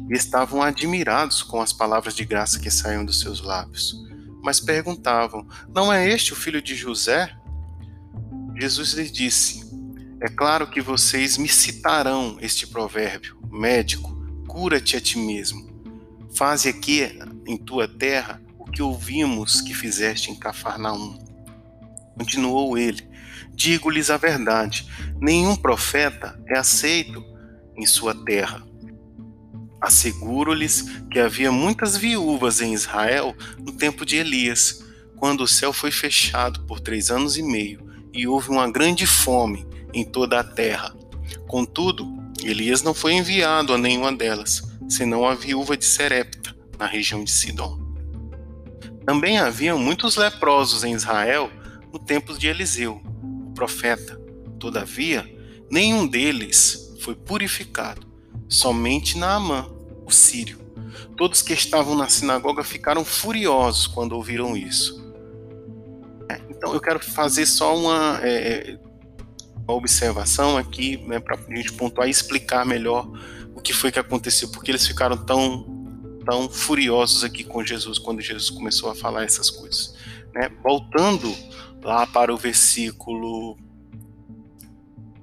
e 0.10 0.14
estavam 0.14 0.62
admirados 0.62 1.44
com 1.44 1.62
as 1.62 1.74
palavras 1.74 2.16
de 2.16 2.24
graça 2.24 2.60
que 2.60 2.72
saíam 2.72 3.04
dos 3.04 3.20
seus 3.20 3.42
lábios. 3.42 3.96
Mas 4.42 4.60
perguntavam: 4.60 5.48
Não 5.68 5.92
é 5.92 6.08
este 6.08 6.34
o 6.34 6.36
filho 6.36 6.62
de 6.62 6.76
José? 6.76 7.36
Jesus 8.56 8.94
lhes 8.94 9.12
disse: 9.12 9.66
É 10.22 10.30
claro 10.30 10.68
que 10.70 10.80
vocês 10.80 11.38
me 11.38 11.50
citarão 11.50 12.38
este 12.40 12.68
provérbio: 12.68 13.38
médico, 13.52 14.16
cura-te 14.48 14.96
a 14.96 15.02
ti 15.02 15.18
mesmo. 15.18 15.75
Faze 16.36 16.68
aqui 16.68 17.02
em 17.48 17.56
tua 17.56 17.88
terra 17.88 18.42
o 18.60 18.66
que 18.66 18.82
ouvimos 18.82 19.62
que 19.62 19.74
fizeste 19.74 20.30
em 20.30 20.36
Cafarnaum. 20.36 21.18
Continuou 22.18 22.78
ele: 22.78 23.08
Digo-lhes 23.54 24.10
a 24.10 24.18
verdade: 24.18 24.86
nenhum 25.20 25.56
profeta 25.56 26.38
é 26.48 26.58
aceito 26.58 27.24
em 27.78 27.86
sua 27.86 28.14
terra. 28.14 28.62
Asseguro-lhes 29.80 30.82
que 31.10 31.20
havia 31.20 31.52
muitas 31.52 31.96
viúvas 31.96 32.60
em 32.60 32.74
Israel 32.74 33.36
no 33.60 33.72
tempo 33.72 34.06
de 34.06 34.18
Elias, 34.18 34.84
quando 35.16 35.42
o 35.42 35.48
céu 35.48 35.72
foi 35.72 35.92
fechado 35.92 36.66
por 36.66 36.82
três 36.82 37.10
anos 37.10 37.38
e 37.38 37.44
meio 37.44 37.86
e 38.14 38.28
houve 38.28 38.50
uma 38.50 38.70
grande 38.70 39.06
fome 39.06 39.66
em 39.94 40.04
toda 40.04 40.40
a 40.40 40.44
terra. 40.44 40.94
Contudo, 41.48 42.08
Elias 42.44 42.82
não 42.82 42.94
foi 42.94 43.14
enviado 43.14 43.74
a 43.74 43.78
nenhuma 43.78 44.12
delas, 44.12 44.75
senão 44.90 45.26
a 45.26 45.34
viúva 45.34 45.76
de 45.76 45.86
Serepta, 45.86 46.56
na 46.78 46.86
região 46.86 47.24
de 47.24 47.32
Sidom. 47.32 47.80
Também 49.06 49.38
havia 49.38 49.76
muitos 49.76 50.16
leprosos 50.16 50.84
em 50.84 50.94
Israel 50.94 51.50
no 51.94 52.00
tempo 52.00 52.38
de 52.38 52.48
Eliseu, 52.48 53.02
o 53.48 53.52
profeta. 53.52 54.20
Todavia, 54.60 55.30
nenhum 55.70 56.08
deles 56.08 56.96
foi 57.02 57.16
purificado, 57.16 58.06
somente 58.50 59.18
Naamã, 59.18 59.70
o 60.06 60.12
sírio. 60.12 60.60
Todos 61.16 61.42
que 61.42 61.54
estavam 61.54 61.96
na 61.96 62.10
sinagoga 62.10 62.64
ficaram 62.64 63.06
furiosos 63.06 63.88
quando 63.88 64.14
ouviram 64.14 64.58
isso. 64.58 65.06
É, 66.30 66.42
então 66.50 66.74
eu 66.74 66.82
quero 66.82 67.00
fazer 67.00 67.46
só 67.46 67.78
uma, 67.78 68.20
é, 68.24 68.72
é 68.72 68.80
uma 69.68 69.76
observação 69.76 70.58
aqui, 70.58 70.98
né, 71.06 71.20
para 71.20 71.38
a 71.38 71.56
gente 71.56 71.74
pontuar 71.74 72.08
e 72.08 72.12
explicar 72.12 72.66
melhor 72.66 73.08
o 73.56 73.62
que 73.62 73.74
foi 73.74 73.92
que 73.92 73.98
aconteceu, 73.98 74.50
porque 74.50 74.70
eles 74.70 74.86
ficaram 74.86 75.18
tão, 75.18 76.20
tão 76.26 76.50
furiosos 76.50 77.24
aqui 77.24 77.44
com 77.44 77.64
Jesus 77.64 77.98
quando 77.98 78.22
Jesus 78.22 78.50
começou 78.50 78.92
a 78.92 78.96
falar 78.96 79.24
essas 79.24 79.50
coisas. 79.50 79.96
Né? 80.34 80.52
Voltando 80.62 81.34
lá 81.82 82.06
para 82.06 82.34
o 82.34 82.38
versículo, 82.38 83.58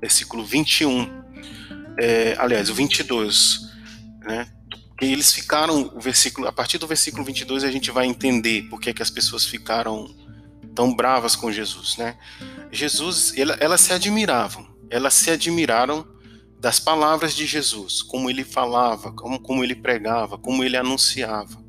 versículo 0.01 0.45
21, 0.45 1.23
é, 1.99 2.35
aliás, 2.39 2.71
o 2.71 2.75
22, 2.75 3.71
né? 4.23 4.51
eles 5.01 5.33
ficaram, 5.33 5.93
o 5.95 6.01
versículo, 6.01 6.49
a 6.49 6.53
partir 6.53 6.79
do 6.79 6.87
versículo 6.87 7.25
22 7.25 7.65
a 7.65 7.71
gente 7.71 7.91
vai 7.91 8.07
entender 8.07 8.63
por 8.69 8.81
que, 8.81 8.95
que 8.95 9.03
as 9.03 9.11
pessoas 9.11 9.45
ficaram 9.45 10.15
tão 10.75 10.95
bravas 10.95 11.37
com 11.37 11.53
Jesus, 11.53 11.97
né? 11.99 12.17
Jesus, 12.71 13.37
ela, 13.37 13.55
elas 13.61 13.81
se 13.81 13.93
admiravam, 13.93 14.67
elas 14.89 15.13
se 15.13 15.31
admiraram 15.31 16.07
das 16.63 16.79
palavras 16.79 17.35
de 17.35 17.45
Jesus, 17.45 18.03
como 18.03 18.31
ele 18.31 18.45
falava, 18.45 19.11
como, 19.11 19.41
como 19.41 19.65
ele 19.65 19.75
pregava, 19.75 20.39
como 20.39 20.63
ele 20.63 20.77
anunciava, 20.77 21.61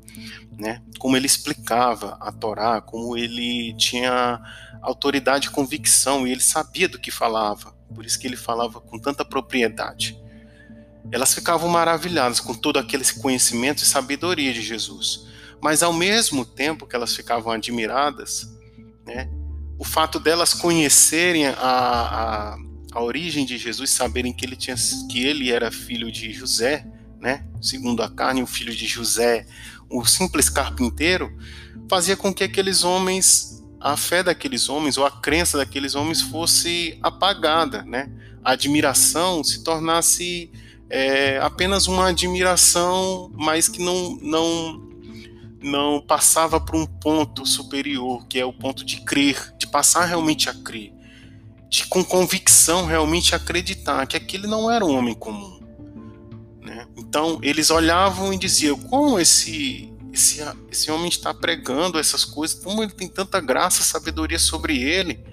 né? 0.56 0.84
Como 1.00 1.16
ele 1.16 1.26
explicava 1.26 2.16
a 2.20 2.30
Torá, 2.30 2.80
como 2.80 3.16
ele 3.16 3.74
tinha 3.74 4.40
autoridade 4.80 5.48
e 5.48 5.50
convicção 5.50 6.24
e 6.24 6.30
ele 6.30 6.40
sabia 6.40 6.88
do 6.88 7.00
que 7.00 7.10
falava, 7.10 7.72
por 7.92 8.06
isso 8.06 8.16
que 8.16 8.28
ele 8.28 8.36
falava 8.36 8.80
com 8.80 8.96
tanta 8.96 9.24
propriedade. 9.24 10.16
Elas 11.10 11.34
ficavam 11.34 11.68
maravilhadas 11.68 12.38
com 12.38 12.54
todo 12.54 12.78
aquele 12.78 13.04
conhecimento 13.14 13.82
e 13.82 13.86
sabedoria 13.86 14.52
de 14.52 14.62
Jesus, 14.62 15.26
mas 15.60 15.82
ao 15.82 15.92
mesmo 15.92 16.44
tempo 16.44 16.86
que 16.86 16.94
elas 16.94 17.16
ficavam 17.16 17.52
admiradas, 17.52 18.48
né? 19.04 19.28
O 19.76 19.82
fato 19.84 20.20
delas 20.20 20.54
conhecerem 20.54 21.48
a, 21.48 21.52
a, 21.58 22.56
a 22.94 23.02
origem 23.02 23.44
de 23.44 23.58
Jesus, 23.58 23.90
saberem 23.90 24.32
que 24.32 24.46
ele, 24.46 24.54
tinha, 24.54 24.76
que 25.10 25.24
ele 25.24 25.50
era 25.50 25.70
filho 25.70 26.12
de 26.12 26.32
José, 26.32 26.86
né? 27.20 27.44
segundo 27.60 28.02
a 28.02 28.08
carne, 28.08 28.42
o 28.42 28.46
filho 28.46 28.74
de 28.74 28.86
José, 28.86 29.46
o 29.90 30.04
simples 30.04 30.48
carpinteiro, 30.48 31.36
fazia 31.88 32.16
com 32.16 32.32
que 32.32 32.44
aqueles 32.44 32.84
homens, 32.84 33.64
a 33.80 33.96
fé 33.96 34.22
daqueles 34.22 34.68
homens 34.68 34.96
ou 34.96 35.04
a 35.04 35.10
crença 35.10 35.58
daqueles 35.58 35.94
homens 35.94 36.22
fosse 36.22 36.98
apagada, 37.02 37.82
né? 37.82 38.10
A 38.42 38.52
admiração 38.52 39.42
se 39.42 39.64
tornasse 39.64 40.50
é, 40.88 41.38
apenas 41.38 41.86
uma 41.86 42.08
admiração, 42.08 43.30
mas 43.34 43.68
que 43.68 43.82
não, 43.82 44.16
não 44.22 44.84
não 45.64 45.98
passava 45.98 46.60
para 46.60 46.76
um 46.76 46.84
ponto 46.84 47.46
superior, 47.46 48.26
que 48.26 48.38
é 48.38 48.44
o 48.44 48.52
ponto 48.52 48.84
de 48.84 49.00
crer, 49.00 49.54
de 49.56 49.66
passar 49.66 50.04
realmente 50.04 50.50
a 50.50 50.54
crer, 50.54 50.92
de 51.74 51.86
com 51.88 52.04
convicção 52.04 52.86
realmente 52.86 53.34
acreditar 53.34 54.06
que 54.06 54.16
aquele 54.16 54.46
não 54.46 54.70
era 54.70 54.84
um 54.84 54.96
homem 54.96 55.14
comum. 55.14 55.60
Né? 56.62 56.86
Então 56.96 57.40
eles 57.42 57.68
olhavam 57.68 58.32
e 58.32 58.38
diziam: 58.38 58.78
como 58.78 59.18
esse, 59.18 59.92
esse, 60.12 60.40
esse 60.70 60.90
homem 60.92 61.08
está 61.08 61.34
pregando 61.34 61.98
essas 61.98 62.24
coisas, 62.24 62.56
como 62.62 62.80
ele 62.80 62.92
tem 62.92 63.08
tanta 63.08 63.40
graça, 63.40 63.82
sabedoria 63.82 64.38
sobre 64.38 64.80
ele, 64.80 65.24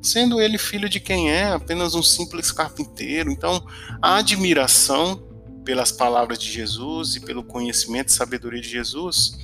sendo 0.00 0.40
ele 0.40 0.56
filho 0.56 0.88
de 0.88 1.00
quem 1.00 1.32
é, 1.32 1.50
apenas 1.50 1.96
um 1.96 2.02
simples 2.02 2.52
carpinteiro. 2.52 3.32
Então 3.32 3.66
a 4.00 4.18
admiração 4.18 5.24
pelas 5.64 5.90
palavras 5.90 6.38
de 6.38 6.50
Jesus 6.50 7.16
e 7.16 7.20
pelo 7.20 7.42
conhecimento 7.42 8.08
e 8.08 8.12
sabedoria 8.12 8.60
de 8.60 8.68
Jesus 8.68 9.36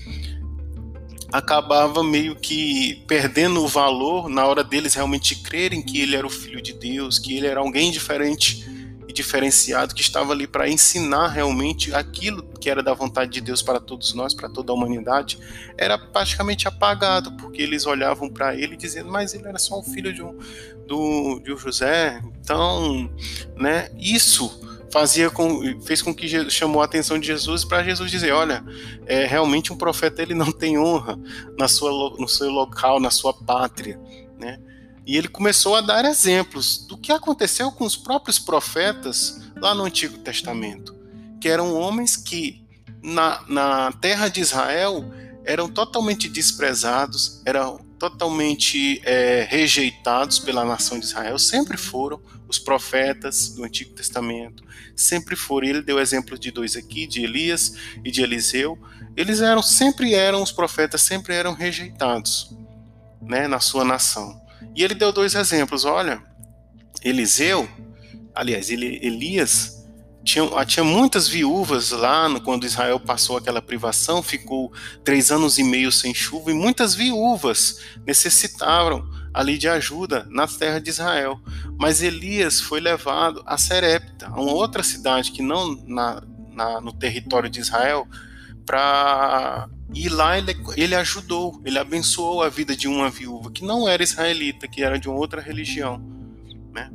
acabava 1.34 2.04
meio 2.04 2.36
que 2.36 3.02
perdendo 3.08 3.64
o 3.64 3.66
valor 3.66 4.28
na 4.28 4.46
hora 4.46 4.62
deles 4.62 4.94
realmente 4.94 5.34
crerem 5.42 5.82
que 5.82 6.00
ele 6.00 6.14
era 6.14 6.24
o 6.24 6.30
filho 6.30 6.62
de 6.62 6.72
Deus, 6.72 7.18
que 7.18 7.36
ele 7.36 7.48
era 7.48 7.58
alguém 7.58 7.90
diferente 7.90 8.64
e 9.08 9.12
diferenciado 9.12 9.96
que 9.96 10.00
estava 10.00 10.32
ali 10.32 10.46
para 10.46 10.68
ensinar 10.68 11.26
realmente 11.26 11.92
aquilo 11.92 12.44
que 12.60 12.70
era 12.70 12.84
da 12.84 12.94
vontade 12.94 13.32
de 13.32 13.40
Deus 13.40 13.62
para 13.62 13.80
todos 13.80 14.14
nós, 14.14 14.32
para 14.32 14.48
toda 14.48 14.70
a 14.70 14.76
humanidade, 14.76 15.36
era 15.76 15.98
praticamente 15.98 16.68
apagado, 16.68 17.32
porque 17.32 17.60
eles 17.60 17.84
olhavam 17.84 18.28
para 18.28 18.54
ele 18.54 18.76
dizendo, 18.76 19.10
mas 19.10 19.34
ele 19.34 19.48
era 19.48 19.58
só 19.58 19.80
um 19.80 19.82
filho 19.82 20.12
de 20.14 20.22
um, 20.22 20.38
do, 20.86 21.40
de 21.40 21.52
um 21.52 21.58
José. 21.58 22.22
Então, 22.40 23.10
né, 23.56 23.90
isso 23.98 24.63
fazia 24.94 25.28
com, 25.28 25.60
fez 25.80 26.00
com 26.00 26.14
que 26.14 26.28
Jesus, 26.28 26.54
chamou 26.54 26.80
a 26.80 26.84
atenção 26.84 27.18
de 27.18 27.26
Jesus 27.26 27.64
para 27.64 27.82
Jesus 27.82 28.12
dizer, 28.12 28.30
olha, 28.30 28.64
é, 29.06 29.26
realmente 29.26 29.72
um 29.72 29.76
profeta 29.76 30.22
ele 30.22 30.34
não 30.34 30.52
tem 30.52 30.78
honra 30.78 31.18
na 31.58 31.66
sua, 31.66 31.90
no 32.16 32.28
seu 32.28 32.48
local, 32.48 33.00
na 33.00 33.10
sua 33.10 33.34
pátria, 33.34 34.00
né? 34.38 34.56
E 35.04 35.16
ele 35.16 35.26
começou 35.26 35.74
a 35.74 35.80
dar 35.80 36.04
exemplos 36.04 36.86
do 36.86 36.96
que 36.96 37.10
aconteceu 37.10 37.72
com 37.72 37.84
os 37.84 37.96
próprios 37.96 38.38
profetas 38.38 39.42
lá 39.56 39.74
no 39.74 39.82
Antigo 39.82 40.16
Testamento, 40.18 40.94
que 41.40 41.48
eram 41.48 41.74
homens 41.74 42.16
que 42.16 42.64
na, 43.02 43.42
na 43.48 43.92
terra 44.00 44.28
de 44.28 44.40
Israel 44.40 45.04
eram 45.44 45.68
totalmente 45.68 46.28
desprezados, 46.28 47.42
eram 47.44 47.83
totalmente 47.98 49.00
é, 49.04 49.46
rejeitados 49.48 50.38
pela 50.38 50.64
nação 50.64 50.98
de 50.98 51.06
Israel, 51.06 51.38
sempre 51.38 51.76
foram 51.76 52.20
os 52.48 52.58
profetas 52.58 53.50
do 53.50 53.64
Antigo 53.64 53.94
Testamento, 53.94 54.62
sempre 54.94 55.36
foram. 55.36 55.68
Ele 55.68 55.82
deu 55.82 55.98
exemplo 55.98 56.38
de 56.38 56.50
dois 56.50 56.76
aqui, 56.76 57.06
de 57.06 57.22
Elias 57.22 57.74
e 58.04 58.10
de 58.10 58.22
Eliseu. 58.22 58.78
Eles 59.16 59.40
eram, 59.40 59.62
sempre 59.62 60.14
eram 60.14 60.42
os 60.42 60.52
profetas, 60.52 61.02
sempre 61.02 61.34
eram 61.34 61.54
rejeitados, 61.54 62.56
né, 63.22 63.46
na 63.48 63.60
sua 63.60 63.84
nação. 63.84 64.40
E 64.74 64.82
ele 64.82 64.94
deu 64.94 65.12
dois 65.12 65.34
exemplos. 65.34 65.84
Olha, 65.84 66.22
Eliseu, 67.02 67.68
aliás, 68.34 68.70
ele, 68.70 68.98
Elias 69.02 69.83
tinha, 70.24 70.44
ah, 70.56 70.64
tinha 70.64 70.82
muitas 70.82 71.28
viúvas 71.28 71.90
lá 71.90 72.28
no, 72.28 72.40
quando 72.40 72.64
Israel 72.64 72.98
passou 72.98 73.36
aquela 73.36 73.60
privação, 73.60 74.22
ficou 74.22 74.72
três 75.04 75.30
anos 75.30 75.58
e 75.58 75.62
meio 75.62 75.92
sem 75.92 76.14
chuva, 76.14 76.50
e 76.50 76.54
muitas 76.54 76.94
viúvas 76.94 77.78
necessitavam 78.06 79.06
ali 79.34 79.58
de 79.58 79.68
ajuda 79.68 80.26
na 80.30 80.46
terra 80.46 80.80
de 80.80 80.88
Israel. 80.88 81.38
Mas 81.78 82.02
Elias 82.02 82.60
foi 82.60 82.80
levado 82.80 83.42
a 83.44 83.58
Serepta, 83.58 84.28
uma 84.30 84.52
outra 84.52 84.82
cidade 84.82 85.30
que 85.30 85.42
não 85.42 85.76
na, 85.86 86.22
na, 86.52 86.80
no 86.80 86.92
território 86.92 87.50
de 87.50 87.60
Israel, 87.60 88.08
para 88.64 89.68
ir 89.92 90.08
lá 90.08 90.38
ele, 90.38 90.56
ele 90.74 90.94
ajudou, 90.94 91.60
ele 91.66 91.78
abençoou 91.78 92.42
a 92.42 92.48
vida 92.48 92.74
de 92.74 92.88
uma 92.88 93.10
viúva 93.10 93.50
que 93.50 93.62
não 93.62 93.86
era 93.86 94.02
israelita, 94.02 94.66
que 94.66 94.82
era 94.82 94.98
de 94.98 95.06
uma 95.06 95.18
outra 95.18 95.42
religião, 95.42 96.02
né? 96.72 96.90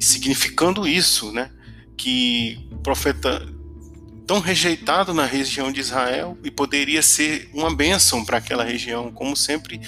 Significando 0.00 0.88
isso, 0.88 1.30
né? 1.30 1.50
Que 1.96 2.68
profeta 2.82 3.46
tão 4.26 4.40
rejeitado 4.40 5.12
na 5.12 5.26
região 5.26 5.70
de 5.70 5.80
Israel 5.80 6.36
e 6.42 6.50
poderia 6.50 7.02
ser 7.02 7.50
uma 7.52 7.74
bênção 7.74 8.24
para 8.24 8.38
aquela 8.38 8.64
região, 8.64 9.12
como 9.12 9.36
sempre 9.36 9.80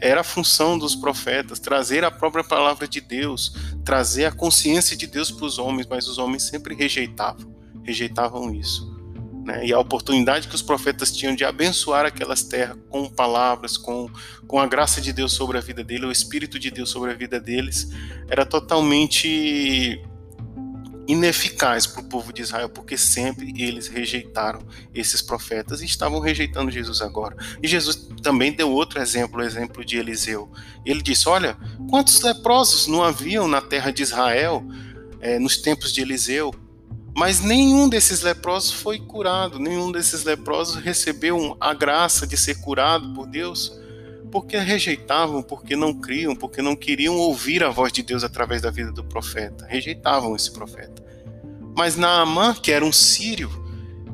era 0.00 0.20
a 0.20 0.24
função 0.24 0.78
dos 0.78 0.94
profetas, 0.94 1.58
trazer 1.58 2.04
a 2.04 2.10
própria 2.10 2.44
palavra 2.44 2.86
de 2.86 3.00
Deus, 3.00 3.54
trazer 3.84 4.26
a 4.26 4.32
consciência 4.32 4.96
de 4.96 5.06
Deus 5.06 5.30
para 5.30 5.46
os 5.46 5.58
homens, 5.58 5.86
mas 5.88 6.06
os 6.08 6.18
homens 6.18 6.42
sempre 6.42 6.74
rejeitavam, 6.74 7.54
rejeitavam 7.82 8.54
isso. 8.54 8.92
né, 9.44 9.66
e 9.66 9.72
a 9.72 9.78
oportunidade 9.78 10.48
que 10.48 10.54
os 10.54 10.62
profetas 10.62 11.12
tinham 11.12 11.34
de 11.34 11.44
abençoar 11.44 12.06
aquelas 12.06 12.42
terras 12.42 12.78
com 12.88 13.08
palavras, 13.10 13.76
com, 13.76 14.10
com 14.46 14.58
a 14.58 14.66
graça 14.66 15.00
de 15.00 15.12
Deus 15.12 15.32
sobre 15.32 15.58
a 15.58 15.60
vida 15.60 15.84
deles, 15.84 16.08
o 16.08 16.12
Espírito 16.12 16.58
de 16.58 16.70
Deus 16.70 16.88
sobre 16.88 17.10
a 17.10 17.14
vida 17.14 17.38
deles, 17.38 17.90
era 18.28 18.46
totalmente 18.46 20.02
ineficaz 21.06 21.86
para 21.86 22.00
o 22.00 22.04
povo 22.04 22.32
de 22.32 22.42
Israel, 22.42 22.68
porque 22.68 22.96
sempre 22.96 23.52
eles 23.56 23.88
rejeitaram 23.88 24.60
esses 24.94 25.20
profetas 25.20 25.82
e 25.82 25.84
estavam 25.84 26.20
rejeitando 26.20 26.70
Jesus 26.70 27.00
agora. 27.00 27.36
E 27.62 27.68
Jesus 27.68 28.08
também 28.22 28.52
deu 28.52 28.70
outro 28.70 29.00
exemplo, 29.00 29.40
o 29.40 29.42
exemplo 29.42 29.84
de 29.84 29.96
Eliseu. 29.96 30.50
Ele 30.84 31.02
disse: 31.02 31.28
Olha, 31.28 31.56
quantos 31.88 32.20
leprosos 32.20 32.86
não 32.86 33.02
haviam 33.02 33.46
na 33.46 33.60
terra 33.60 33.90
de 33.90 34.02
Israel 34.02 34.64
é, 35.20 35.38
nos 35.38 35.56
tempos 35.58 35.92
de 35.92 36.00
Eliseu? 36.00 36.54
Mas 37.16 37.40
nenhum 37.40 37.88
desses 37.88 38.22
leprosos 38.22 38.72
foi 38.72 38.98
curado, 38.98 39.60
nenhum 39.60 39.92
desses 39.92 40.24
leprosos 40.24 40.82
recebeu 40.82 41.56
a 41.60 41.72
graça 41.72 42.26
de 42.26 42.36
ser 42.36 42.56
curado 42.56 43.14
por 43.14 43.26
Deus, 43.26 43.72
porque 44.34 44.58
rejeitavam, 44.58 45.44
porque 45.44 45.76
não 45.76 45.94
criam, 45.94 46.34
porque 46.34 46.60
não 46.60 46.74
queriam 46.74 47.14
ouvir 47.14 47.62
a 47.62 47.70
voz 47.70 47.92
de 47.92 48.02
Deus 48.02 48.24
através 48.24 48.60
da 48.62 48.68
vida 48.68 48.90
do 48.90 49.04
profeta. 49.04 49.64
Rejeitavam 49.64 50.34
esse 50.34 50.50
profeta. 50.50 51.00
Mas 51.76 51.94
Naamã, 51.94 52.52
que 52.52 52.72
era 52.72 52.84
um 52.84 52.90
sírio, 52.90 53.48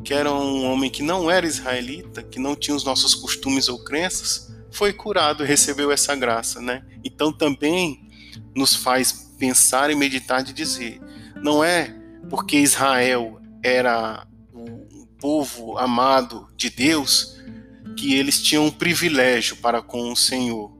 que 0.04 0.12
era 0.12 0.30
um 0.30 0.70
homem 0.70 0.90
que 0.90 1.02
não 1.02 1.30
era 1.30 1.46
israelita, 1.46 2.22
que 2.22 2.38
não 2.38 2.54
tinha 2.54 2.76
os 2.76 2.84
nossos 2.84 3.14
costumes 3.14 3.66
ou 3.66 3.82
crenças, 3.82 4.54
foi 4.70 4.92
curado 4.92 5.42
e 5.42 5.46
recebeu 5.46 5.90
essa 5.90 6.14
graça, 6.14 6.60
né? 6.60 6.84
Então 7.02 7.32
também 7.32 8.06
nos 8.54 8.76
faz 8.76 9.32
pensar 9.38 9.90
e 9.90 9.94
meditar 9.94 10.42
de 10.42 10.52
dizer, 10.52 11.00
não 11.42 11.64
é 11.64 11.96
porque 12.28 12.58
Israel 12.58 13.40
era 13.62 14.26
o 14.52 15.06
povo 15.18 15.78
amado 15.78 16.46
de 16.58 16.68
Deus, 16.68 17.40
que 17.96 18.14
eles 18.14 18.42
tinham 18.42 18.66
um 18.66 18.70
privilégio 18.70 19.56
para 19.56 19.82
com 19.82 20.12
o 20.12 20.16
Senhor. 20.16 20.72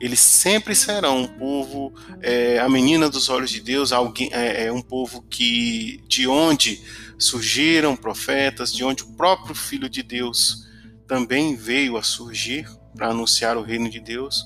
Eles 0.00 0.20
sempre 0.20 0.74
serão 0.74 1.22
um 1.22 1.26
povo, 1.26 1.94
é, 2.20 2.58
a 2.58 2.68
menina 2.68 3.08
dos 3.08 3.28
olhos 3.28 3.50
de 3.50 3.60
Deus, 3.60 3.92
alguém, 3.92 4.28
é, 4.32 4.66
é 4.66 4.72
um 4.72 4.82
povo 4.82 5.22
que 5.22 6.02
de 6.08 6.26
onde 6.26 6.82
surgiram 7.18 7.96
profetas, 7.96 8.72
de 8.72 8.84
onde 8.84 9.02
o 9.02 9.12
próprio 9.14 9.54
Filho 9.54 9.88
de 9.88 10.02
Deus 10.02 10.66
também 11.06 11.56
veio 11.56 11.96
a 11.96 12.02
surgir 12.02 12.68
para 12.94 13.08
anunciar 13.08 13.56
o 13.56 13.62
reino 13.62 13.88
de 13.88 14.00
Deus 14.00 14.44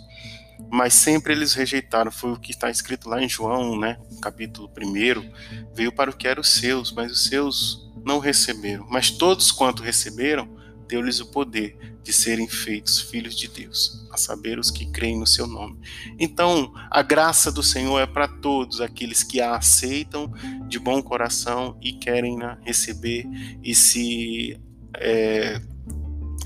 mas 0.71 0.95
sempre 0.95 1.33
eles 1.33 1.55
rejeitaram. 1.55 2.11
Foi 2.11 2.33
o 2.33 2.39
que 2.39 2.51
está 2.51 2.71
escrito 2.71 3.09
lá 3.09 3.23
em 3.23 3.29
João, 3.29 3.79
né, 3.79 3.99
capítulo 4.21 4.69
1. 4.69 5.75
Veio 5.75 5.93
para 5.93 6.11
o 6.11 6.17
que 6.17 6.27
eram 6.27 6.41
os 6.41 6.55
seus, 6.55 6.93
mas 6.93 7.13
os 7.13 7.25
seus 7.27 7.91
não 8.05 8.19
receberam. 8.19 8.87
Mas 8.91 9.11
todos 9.11 9.53
quanto 9.53 9.83
receberam, 9.83 10.58
deu-lhes 10.89 11.21
o 11.21 11.27
poder 11.27 11.99
de 12.03 12.13
serem 12.13 12.49
feitos 12.49 13.01
filhos 13.01 13.37
de 13.37 13.49
Deus, 13.49 14.07
a 14.11 14.17
saber, 14.17 14.59
os 14.59 14.71
que 14.71 14.87
creem 14.91 15.19
no 15.19 15.27
seu 15.27 15.47
nome. 15.47 15.79
Então, 16.19 16.73
a 16.91 17.03
graça 17.03 17.53
do 17.53 17.63
Senhor 17.63 18.01
é 18.01 18.07
para 18.07 18.27
todos 18.27 18.81
aqueles 18.81 19.23
que 19.23 19.41
a 19.41 19.57
aceitam 19.57 20.33
de 20.67 20.79
bom 20.79 21.03
coração 21.03 21.79
e 21.83 21.93
querem 21.93 22.37
né, 22.37 22.59
receber 22.65 23.27
e 23.63 23.75
se. 23.75 24.59
É, 24.97 25.61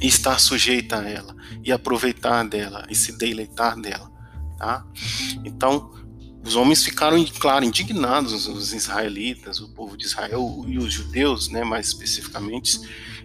estar 0.00 0.38
sujeita 0.40 0.98
a 0.98 1.08
ela 1.08 1.34
e 1.64 1.70
aproveitar 1.70 2.42
dela 2.44 2.84
e 2.90 2.94
se 2.94 3.16
deleitar 3.16 3.80
dela, 3.80 4.10
tá? 4.58 4.84
Então, 5.44 5.92
os 6.44 6.56
homens 6.56 6.82
ficaram, 6.82 7.24
claro, 7.38 7.64
indignados, 7.64 8.48
os 8.48 8.72
israelitas, 8.72 9.60
o 9.60 9.68
povo 9.68 9.96
de 9.96 10.06
Israel 10.06 10.64
e 10.66 10.76
os 10.76 10.92
judeus, 10.92 11.48
né, 11.48 11.62
mais 11.62 11.86
especificamente, 11.88 12.80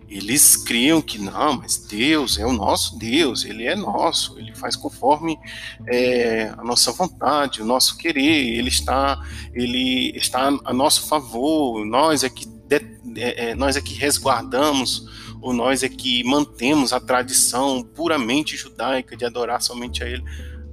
eles 0.09 0.55
criam 0.55 1.01
que 1.01 1.17
não, 1.17 1.57
mas 1.57 1.77
Deus 1.77 2.37
é 2.37 2.45
o 2.45 2.53
nosso 2.53 2.97
Deus, 2.97 3.43
Ele 3.43 3.65
é 3.65 3.75
nosso, 3.75 4.39
Ele 4.39 4.55
faz 4.55 4.75
conforme 4.75 5.37
é, 5.85 6.53
a 6.57 6.63
nossa 6.63 6.93
vontade, 6.93 7.61
o 7.61 7.65
nosso 7.65 7.97
querer, 7.97 8.57
Ele 8.57 8.69
está, 8.69 9.21
Ele 9.53 10.13
está 10.15 10.47
a 10.63 10.73
nosso 10.73 11.07
favor, 11.07 11.85
nós 11.85 12.23
é 12.23 12.29
que, 12.29 12.45
de, 12.45 12.81
é, 13.17 13.53
nós 13.55 13.75
é 13.75 13.81
que 13.81 13.93
resguardamos 13.95 15.05
ou 15.41 15.53
nós 15.53 15.83
é 15.83 15.89
que 15.89 16.23
mantemos 16.23 16.93
a 16.93 16.99
tradição 16.99 17.83
puramente 17.83 18.55
judaica 18.55 19.15
de 19.15 19.25
adorar 19.25 19.61
somente 19.61 20.03
a 20.03 20.07
Ele. 20.07 20.23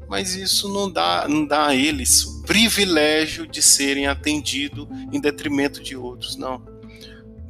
Mas 0.08 0.34
isso 0.34 0.68
não 0.68 0.90
dá, 0.90 1.26
não 1.28 1.46
dá 1.46 1.68
a 1.68 1.74
eles 1.74 2.24
o 2.24 2.42
privilégio 2.42 3.46
de 3.46 3.62
serem 3.62 4.06
atendidos 4.06 4.86
em 5.12 5.20
detrimento 5.20 5.82
de 5.82 5.96
outros, 5.96 6.36
não. 6.36 6.62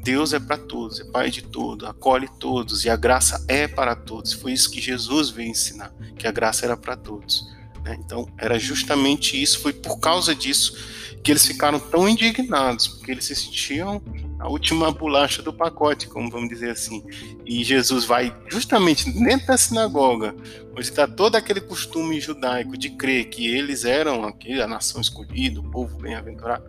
Deus 0.02 0.34
é 0.34 0.38
para 0.38 0.58
todos, 0.58 1.00
é 1.00 1.04
Pai 1.04 1.30
de 1.30 1.42
todos, 1.42 1.88
acolhe 1.88 2.28
todos 2.38 2.84
e 2.84 2.90
a 2.90 2.96
graça 2.96 3.42
é 3.48 3.66
para 3.66 3.96
todos. 3.96 4.34
Foi 4.34 4.52
isso 4.52 4.70
que 4.70 4.80
Jesus 4.80 5.30
veio 5.30 5.50
ensinar, 5.50 5.92
que 6.18 6.26
a 6.26 6.32
graça 6.32 6.66
era 6.66 6.76
para 6.76 6.94
todos. 6.94 7.46
Né? 7.82 7.96
Então, 8.04 8.28
era 8.38 8.58
justamente 8.58 9.40
isso, 9.40 9.60
foi 9.60 9.72
por 9.72 9.98
causa 9.98 10.34
disso 10.34 10.76
que 11.24 11.32
eles 11.32 11.46
ficaram 11.46 11.80
tão 11.80 12.06
indignados, 12.06 12.86
porque 12.86 13.10
eles 13.10 13.24
se 13.24 13.34
sentiam 13.34 14.00
a 14.38 14.46
última 14.46 14.92
bolacha 14.92 15.40
do 15.40 15.54
pacote, 15.54 16.06
como 16.06 16.30
vamos 16.30 16.50
dizer 16.50 16.72
assim. 16.72 17.02
E 17.46 17.64
Jesus 17.64 18.04
vai 18.04 18.36
justamente 18.46 19.10
dentro 19.10 19.46
da 19.46 19.56
sinagoga, 19.56 20.36
onde 20.72 20.82
está 20.82 21.08
todo 21.08 21.36
aquele 21.36 21.62
costume 21.62 22.20
judaico 22.20 22.76
de 22.76 22.90
crer 22.90 23.30
que 23.30 23.48
eles 23.48 23.86
eram 23.86 24.22
a 24.26 24.66
nação 24.66 25.00
escolhida, 25.00 25.60
o 25.60 25.70
povo 25.70 25.96
bem-aventurado. 25.96 26.64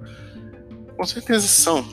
Com 0.95 1.05
certeza 1.05 1.45
são, 1.49 1.83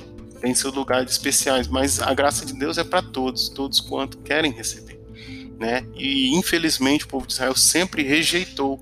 tem 0.40 0.54
seus 0.54 0.72
lugares 0.72 1.10
especiais, 1.10 1.66
mas 1.66 2.00
a 2.00 2.14
graça 2.14 2.46
de 2.46 2.52
Deus 2.52 2.78
é 2.78 2.84
para 2.84 3.02
todos, 3.02 3.48
todos 3.48 3.80
quanto 3.80 4.18
querem 4.18 4.52
receber. 4.52 5.00
Né? 5.58 5.84
E 5.96 6.32
infelizmente 6.36 7.06
o 7.06 7.08
povo 7.08 7.26
de 7.26 7.32
Israel 7.32 7.56
sempre 7.56 8.04
rejeitou 8.04 8.80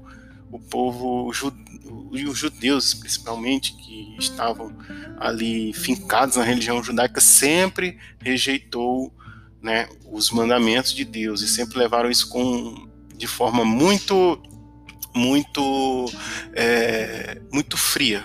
o 0.53 0.59
povo 0.59 1.33
judeu 1.33 1.70
e 2.13 2.27
os 2.27 2.39
judeus, 2.39 2.95
principalmente, 2.95 3.73
que 3.75 4.17
estavam 4.19 4.77
ali 5.19 5.73
fincados 5.73 6.37
na 6.37 6.43
religião 6.43 6.83
judaica, 6.83 7.21
sempre 7.21 7.99
rejeitou 8.19 9.15
né, 9.63 9.89
os 10.11 10.31
mandamentos 10.31 10.93
de 10.93 11.05
Deus 11.05 11.43
e 11.43 11.49
sempre 11.49 11.79
levaram 11.79 12.11
isso 12.11 12.29
com, 12.29 12.89
de 13.15 13.27
forma 13.27 13.65
muito, 13.65 14.41
muito, 15.15 16.07
é, 16.55 17.41
muito 17.53 17.77
fria, 17.77 18.25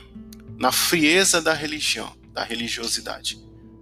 na 0.57 0.71
frieza 0.71 1.41
da 1.41 1.53
religião, 1.53 2.11
da 2.33 2.43
religiosidade. 2.43 3.39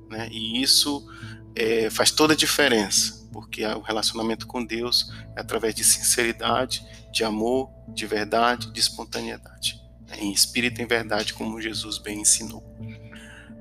Né? 0.09 0.27
E 0.31 0.61
isso 0.61 1.07
é, 1.55 1.89
faz 1.89 2.11
toda 2.11 2.33
a 2.33 2.37
diferença, 2.37 3.27
porque 3.31 3.65
o 3.65 3.81
relacionamento 3.81 4.47
com 4.47 4.65
Deus 4.65 5.11
é 5.35 5.41
através 5.41 5.73
de 5.75 5.83
sinceridade, 5.83 6.83
de 7.11 7.23
amor, 7.23 7.69
de 7.87 8.05
verdade, 8.07 8.71
de 8.73 8.79
espontaneidade 8.79 9.82
em 10.17 10.31
espírito 10.31 10.79
e 10.79 10.83
em 10.83 10.87
verdade, 10.87 11.33
como 11.33 11.61
Jesus 11.61 11.97
bem 11.97 12.21
ensinou. 12.21 12.63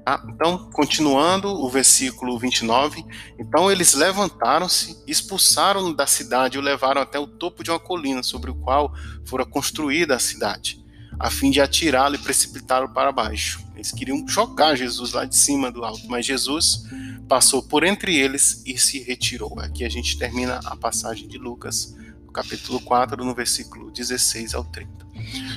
Ah, 0.05 0.21
então, 0.29 0.69
continuando 0.73 1.49
o 1.49 1.69
versículo 1.69 2.37
29, 2.37 3.05
então 3.39 3.71
eles 3.71 3.95
levantaram-se, 3.95 5.01
expulsaram 5.07 5.93
da 5.93 6.09
cidade 6.09 6.57
e 6.57 6.61
o 6.61 6.63
levaram 6.63 7.01
até 7.01 7.21
o 7.21 7.27
topo 7.27 7.63
de 7.63 7.71
uma 7.71 7.79
colina 7.79 8.21
sobre 8.23 8.51
o 8.51 8.55
qual 8.55 8.93
fora 9.25 9.47
construída 9.47 10.17
a 10.17 10.19
cidade, 10.19 10.85
a 11.21 11.31
fim 11.31 11.53
de 11.53 11.61
atirá-lo 11.61 12.17
e 12.17 12.19
precipitá-lo 12.19 12.89
para 12.89 13.13
baixo. 13.13 13.61
Eles 13.77 13.93
queriam 13.93 14.27
jogar 14.27 14.75
Jesus 14.75 15.13
lá 15.13 15.25
de 15.25 15.37
cima 15.37 15.71
do 15.71 15.85
alto, 15.85 16.09
mas 16.09 16.27
Jesus 16.27 16.83
passou 17.29 17.63
por 17.63 17.85
entre 17.85 18.17
eles 18.17 18.61
e 18.67 18.77
se 18.77 18.99
retirou. 19.05 19.59
Aqui 19.61 19.85
a 19.85 19.89
gente 19.89 20.19
termina 20.19 20.61
a 20.65 20.77
passagem 20.77 21.29
de 21.29 21.39
Lucas, 21.39 21.95
capítulo 22.33 22.81
4, 22.81 23.25
no 23.25 23.35
versículo 23.35 23.91
16 23.91 24.55
ao 24.55 24.65
30. 24.65 25.07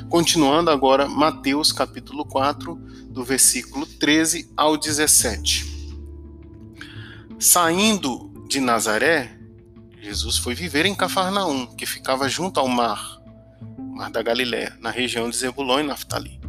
Continuando 0.10 0.70
agora, 0.70 1.08
Mateus 1.08 1.72
capítulo 1.72 2.26
4, 2.26 2.76
do 3.10 3.24
versículo 3.24 3.86
13 3.86 4.52
ao 4.56 4.78
17. 4.78 5.74
Saindo 7.40 8.32
de 8.48 8.60
Nazaré, 8.60 9.38
Jesus 10.02 10.38
foi 10.38 10.54
viver 10.54 10.86
em 10.86 10.94
Cafarnaum, 10.94 11.66
que 11.76 11.86
ficava 11.86 12.30
junto 12.30 12.60
ao 12.60 12.68
mar, 12.68 13.20
mar 13.78 14.12
da 14.12 14.22
Galiléia, 14.22 14.78
na 14.80 14.92
região 14.92 15.30
de 15.30 15.36
Zebulon 15.36 15.80
e 15.80 15.84
Naftali, 15.84 16.40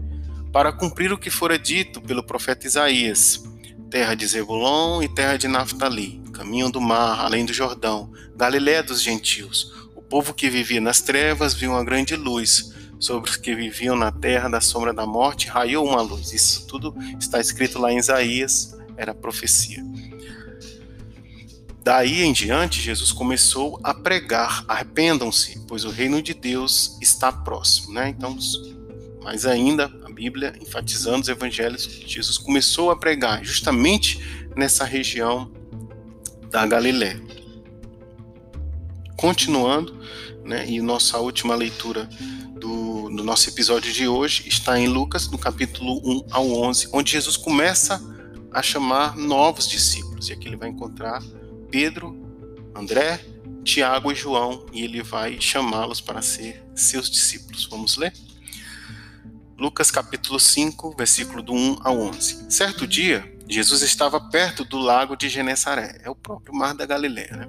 para 0.53 0.73
cumprir 0.73 1.13
o 1.13 1.19
que 1.19 1.31
fora 1.31 1.59
dito 1.59 2.01
pelo 2.01 2.23
profeta 2.23 2.67
Isaías: 2.67 3.43
terra 3.89 4.15
de 4.15 4.27
Zebulon 4.27 5.03
e 5.03 5.09
terra 5.09 5.37
de 5.37 5.49
Naftali, 5.49 6.23
caminho 6.33 6.71
do 6.71 6.81
mar, 6.81 7.25
além 7.25 7.47
do 7.47 7.53
Jordão, 7.53 8.13
Galiléia 8.37 8.83
dos 8.83 9.01
gentios. 9.01 9.86
Povo 10.09 10.33
que 10.33 10.49
vivia 10.49 10.81
nas 10.81 11.01
trevas 11.01 11.55
viu 11.55 11.73
uma 11.73 11.85
grande 11.85 12.15
luz 12.17 12.73
sobre 12.99 13.31
os 13.31 13.37
que 13.37 13.55
viviam 13.55 13.97
na 13.97 14.11
terra 14.11 14.49
da 14.49 14.61
sombra 14.61 14.93
da 14.93 15.07
morte, 15.07 15.49
raiou 15.49 15.87
uma 15.87 16.01
luz. 16.01 16.33
Isso 16.33 16.67
tudo 16.67 16.95
está 17.19 17.41
escrito 17.41 17.79
lá 17.79 17.93
em 17.93 17.99
Isaías, 17.99 18.77
era 18.97 19.15
profecia. 19.15 19.85
Daí 21.83 22.23
em 22.23 22.33
diante, 22.33 22.81
Jesus 22.81 23.13
começou 23.13 23.79
a 23.83 23.95
pregar: 23.95 24.65
arrependam-se, 24.67 25.65
pois 25.69 25.85
o 25.85 25.91
reino 25.91 26.21
de 26.21 26.35
Deus 26.35 26.99
está 27.01 27.31
próximo. 27.31 27.93
Né? 27.93 28.09
Então, 28.09 28.37
mais 29.23 29.47
ainda, 29.47 29.85
a 30.05 30.13
Bíblia 30.13 30.55
enfatizando 30.61 31.21
os 31.21 31.29
evangelhos, 31.29 31.85
Jesus 32.07 32.39
começou 32.39 32.91
a 32.91 32.97
pregar 32.97 33.45
justamente 33.45 34.49
nessa 34.57 34.85
região 34.85 35.53
da 36.51 36.67
Galiléia. 36.67 37.21
Continuando, 39.17 39.99
né, 40.45 40.69
e 40.69 40.81
nossa 40.81 41.19
última 41.19 41.55
leitura 41.55 42.05
do, 42.53 43.09
do, 43.09 43.25
nosso 43.25 43.49
episódio 43.49 43.91
de 43.93 44.07
hoje 44.07 44.47
está 44.47 44.79
em 44.79 44.89
Lucas, 44.89 45.29
no 45.31 45.39
capítulo 45.39 46.01
1 46.05 46.27
ao 46.31 46.53
11, 46.53 46.91
onde 46.93 47.13
Jesus 47.13 47.37
começa 47.37 48.01
a 48.53 48.63
chamar 48.63 49.17
novos 49.17 49.67
discípulos. 49.67 50.29
E 50.29 50.35
aqui 50.35 50.47
ele 50.47 50.57
vai 50.57 50.69
encontrar 50.69 51.23
Pedro, 51.71 52.15
André, 52.75 53.25
Tiago 53.65 54.13
e 54.13 54.15
João, 54.15 54.67
e 54.73 54.83
ele 54.83 55.03
vai 55.03 55.41
chamá-los 55.41 56.01
para 56.01 56.21
ser 56.21 56.63
seus 56.75 57.11
discípulos. 57.11 57.67
Vamos 57.71 57.97
ler? 57.97 58.13
Lucas 59.59 59.91
capítulo 59.91 60.39
5, 60.39 60.95
versículo 60.97 61.43
do 61.43 61.55
1 61.55 61.79
ao 61.83 61.99
11. 61.99 62.51
Certo 62.51 62.87
dia, 62.87 63.35
Jesus 63.49 63.81
estava 63.81 64.21
perto 64.21 64.65
do 64.65 64.77
lago 64.77 65.17
de 65.17 65.31
Genezaré, 65.31 66.01
é 66.05 66.11
o 66.11 66.15
próprio 66.15 66.55
mar 66.55 66.75
da 66.75 66.85
Galileia, 66.85 67.35
né? 67.35 67.49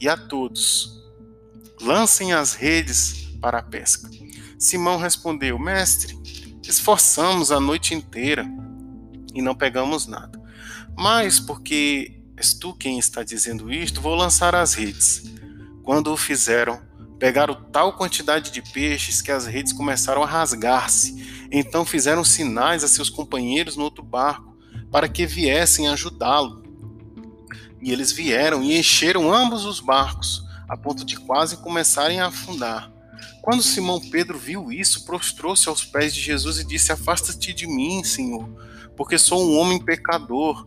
e 0.00 0.08
a 0.08 0.16
todos: 0.16 1.02
Lancem 1.80 2.32
as 2.32 2.54
redes 2.54 3.28
para 3.40 3.58
a 3.58 3.62
pesca. 3.62 4.10
Simão 4.58 4.98
respondeu: 4.98 5.58
Mestre, 5.58 6.18
esforçamos 6.62 7.52
a 7.52 7.60
noite 7.60 7.94
inteira 7.94 8.44
e 9.34 9.40
não 9.40 9.54
pegamos 9.54 10.06
nada. 10.06 10.40
Mas 10.96 11.38
porque 11.38 12.20
és 12.36 12.54
tu 12.54 12.74
quem 12.74 12.98
está 12.98 13.22
dizendo 13.22 13.72
isto, 13.72 14.00
vou 14.00 14.14
lançar 14.14 14.54
as 14.54 14.74
redes. 14.74 15.24
Quando 15.82 16.12
o 16.12 16.16
fizeram, 16.16 16.80
pegaram 17.18 17.54
tal 17.72 17.96
quantidade 17.96 18.50
de 18.50 18.62
peixes 18.62 19.20
que 19.20 19.32
as 19.32 19.46
redes 19.46 19.72
começaram 19.72 20.22
a 20.22 20.26
rasgar-se. 20.26 21.48
Então 21.50 21.84
fizeram 21.84 22.22
sinais 22.22 22.84
a 22.84 22.88
seus 22.88 23.10
companheiros 23.10 23.76
no 23.76 23.84
outro 23.84 24.02
barco 24.02 24.56
para 24.90 25.08
que 25.08 25.26
viessem 25.26 25.88
ajudá-lo. 25.88 26.62
E 27.80 27.92
eles 27.92 28.12
vieram 28.12 28.62
e 28.62 28.78
encheram 28.78 29.32
ambos 29.32 29.64
os 29.64 29.80
barcos, 29.80 30.44
a 30.68 30.76
ponto 30.76 31.04
de 31.04 31.16
quase 31.16 31.56
começarem 31.58 32.20
a 32.20 32.26
afundar. 32.26 32.92
Quando 33.40 33.62
Simão 33.62 34.00
Pedro 34.00 34.38
viu 34.38 34.70
isso, 34.70 35.06
prostrou-se 35.06 35.68
aos 35.68 35.84
pés 35.84 36.14
de 36.14 36.20
Jesus 36.20 36.58
e 36.58 36.64
disse: 36.64 36.92
Afasta-te 36.92 37.52
de 37.52 37.66
mim, 37.66 38.04
Senhor, 38.04 38.48
porque 38.96 39.18
sou 39.18 39.42
um 39.42 39.58
homem 39.58 39.82
pecador. 39.82 40.66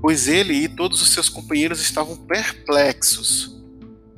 Pois 0.00 0.28
ele 0.28 0.52
e 0.52 0.68
todos 0.68 1.00
os 1.02 1.10
seus 1.10 1.28
companheiros 1.28 1.80
estavam 1.80 2.16
perplexos 2.16 3.56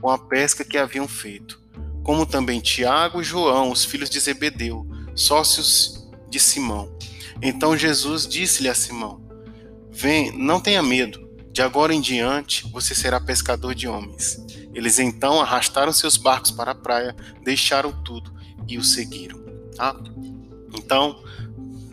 com 0.00 0.10
a 0.10 0.18
pesca 0.18 0.64
que 0.64 0.76
haviam 0.76 1.06
feito, 1.06 1.62
como 2.02 2.26
também 2.26 2.60
Tiago 2.60 3.20
e 3.20 3.24
João, 3.24 3.70
os 3.70 3.84
filhos 3.84 4.10
de 4.10 4.18
Zebedeu, 4.18 4.86
sócios 5.14 6.08
de 6.28 6.40
Simão. 6.40 6.92
Então 7.40 7.76
Jesus 7.76 8.26
disse-lhe 8.26 8.68
a 8.68 8.74
Simão: 8.74 9.22
Vem, 9.90 10.36
não 10.36 10.60
tenha 10.60 10.82
medo, 10.82 11.29
de 11.52 11.62
agora 11.62 11.92
em 11.92 12.00
diante 12.00 12.68
você 12.70 12.94
será 12.94 13.20
pescador 13.20 13.74
de 13.74 13.88
homens. 13.88 14.38
Eles 14.72 14.98
então 14.98 15.40
arrastaram 15.40 15.92
seus 15.92 16.16
barcos 16.16 16.50
para 16.50 16.72
a 16.72 16.74
praia, 16.74 17.14
deixaram 17.42 17.92
tudo 18.04 18.32
e 18.68 18.78
o 18.78 18.84
seguiram. 18.84 19.38
Tá? 19.76 19.96
Então, 20.74 21.22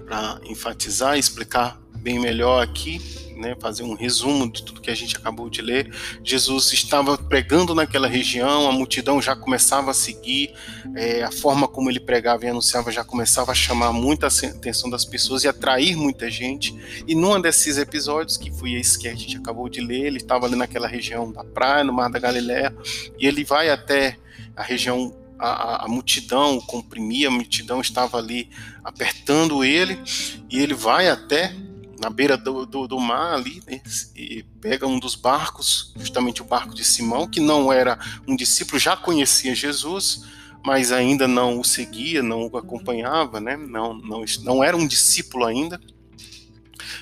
para 0.06 0.40
enfatizar 0.46 1.16
e 1.18 1.20
explicar 1.20 1.80
bem 2.00 2.20
melhor 2.20 2.64
aqui, 2.64 3.02
né, 3.38 3.56
fazer 3.60 3.84
um 3.84 3.94
resumo 3.94 4.52
de 4.52 4.64
tudo 4.64 4.82
que 4.82 4.90
a 4.90 4.96
gente 4.96 5.16
acabou 5.16 5.50
de 5.50 5.62
ler. 5.62 5.94
Jesus 6.24 6.74
estava 6.74 7.18
pregando 7.18 7.74
naquela 7.76 8.08
região, 8.08 8.68
a 8.68 8.72
multidão 8.72 9.22
já 9.22 9.36
começava 9.36 9.92
a 9.92 9.94
seguir, 9.94 10.54
é, 10.96 11.24
a 11.24 11.32
forma 11.32 11.68
como 11.68 11.90
ele 11.90 12.00
pregava 12.00 12.46
e 12.46 12.50
anunciava 12.50 12.92
já 12.92 13.04
começava 13.04 13.52
a 13.52 13.56
chamar 13.56 13.94
muita 13.94 14.28
atenção 14.28 14.90
das 14.90 15.06
pessoas 15.06 15.44
e 15.44 15.48
atrair 15.48 15.96
muita 15.96 16.30
gente. 16.30 16.76
E 17.08 17.14
num 17.14 17.40
desses 17.40 17.78
episódios, 17.78 18.38
que 18.38 18.52
foi 18.52 18.74
esse 18.74 18.98
que 18.98 19.08
a 19.08 19.16
gente 19.16 19.38
acabou 19.38 19.70
de 19.70 19.82
ler, 19.82 20.06
ele 20.06 20.18
estava 20.18 20.46
ali 20.46 20.56
naquela 20.56 20.88
região 20.88 21.32
da 21.32 21.44
praia, 21.44 21.84
no 21.84 21.94
Mar 21.94 22.10
da 22.10 22.20
Galileia, 22.20 22.76
e 23.20 23.28
ele 23.28 23.44
vai 23.44 23.70
até 23.70 24.18
a 24.56 24.64
região 24.64 25.14
a, 25.40 25.86
a, 25.86 25.88
multidão 25.88 26.60
comprimia, 26.62 27.28
a 27.28 27.32
multidão 27.32 27.80
estava 27.80 28.18
ali 28.18 28.50
apertando 28.84 29.64
ele, 29.64 30.00
e 30.50 30.60
ele 30.60 30.74
vai 30.74 31.10
até 31.10 31.54
na 32.00 32.10
beira 32.10 32.38
do, 32.38 32.66
do, 32.66 32.88
do 32.88 33.00
mar 33.00 33.34
ali, 33.34 33.62
né, 33.66 33.82
e 34.16 34.44
pega 34.62 34.88
um 34.88 35.00
dos 35.00 35.16
barcos, 35.16 35.94
justamente 35.96 36.42
o 36.42 36.46
barco 36.46 36.74
de 36.74 36.84
Simão, 36.84 37.28
que 37.28 37.40
não 37.40 37.72
era 37.72 38.00
um 38.28 38.36
discípulo, 38.36 38.80
já 38.80 38.96
conhecia 38.96 39.56
Jesus, 39.56 40.24
mas 40.66 40.92
ainda 40.92 41.28
não 41.28 41.60
o 41.60 41.66
seguia, 41.66 42.22
não 42.22 42.48
o 42.48 42.58
acompanhava, 42.58 43.40
né, 43.40 43.58
não, 43.58 43.94
não, 43.94 44.24
não 44.44 44.64
era 44.64 44.76
um 44.76 44.88
discípulo 44.88 45.46
ainda. 45.46 45.80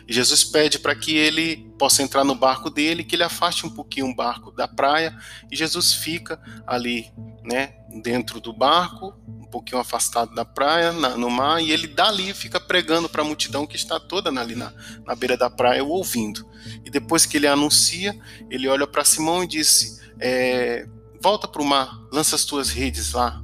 E 0.08 0.14
Jesus 0.14 0.44
pede 0.44 0.80
para 0.80 0.96
que 0.96 1.16
ele 1.16 1.72
possa 1.78 2.04
entrar 2.04 2.24
no 2.24 2.36
barco 2.36 2.70
dele, 2.70 3.04
que 3.04 3.16
ele 3.16 3.24
afaste 3.24 3.66
um 3.66 3.70
pouquinho 3.70 4.08
o 4.08 4.16
barco 4.16 4.52
da 4.52 4.68
praia, 4.68 5.16
e 5.52 5.56
Jesus 5.56 5.94
fica 5.94 6.40
ali, 6.66 7.12
né, 7.44 7.76
dentro 8.02 8.40
do 8.40 8.54
barco, 8.54 9.14
pouquinho 9.56 9.80
afastado 9.80 10.36
da 10.36 10.44
praia, 10.44 10.92
na, 10.92 11.16
no 11.16 11.30
mar, 11.30 11.64
e 11.64 11.72
ele 11.72 11.88
dali 11.88 12.34
fica 12.34 12.60
pregando 12.60 13.08
para 13.08 13.22
a 13.22 13.26
multidão 13.26 13.66
que 13.66 13.78
está 13.78 13.98
toda 13.98 14.30
ali 14.30 14.54
na, 14.54 14.74
na 15.06 15.16
beira 15.16 15.38
da 15.38 15.50
praia 15.50 15.82
ouvindo. 15.82 16.46
E 16.84 16.90
depois 16.90 17.26
que 17.26 17.38
ele 17.38 17.48
anuncia, 17.48 18.14
ele 18.50 18.68
olha 18.68 18.86
para 18.86 19.06
Simão 19.06 19.46
e 19.46 19.48
disse: 19.48 20.02
é, 20.20 20.86
Volta 21.22 21.48
para 21.48 21.62
o 21.62 21.66
mar, 21.66 21.98
lança 22.12 22.36
as 22.36 22.44
tuas 22.44 22.70
redes 22.70 23.14
lá. 23.14 23.42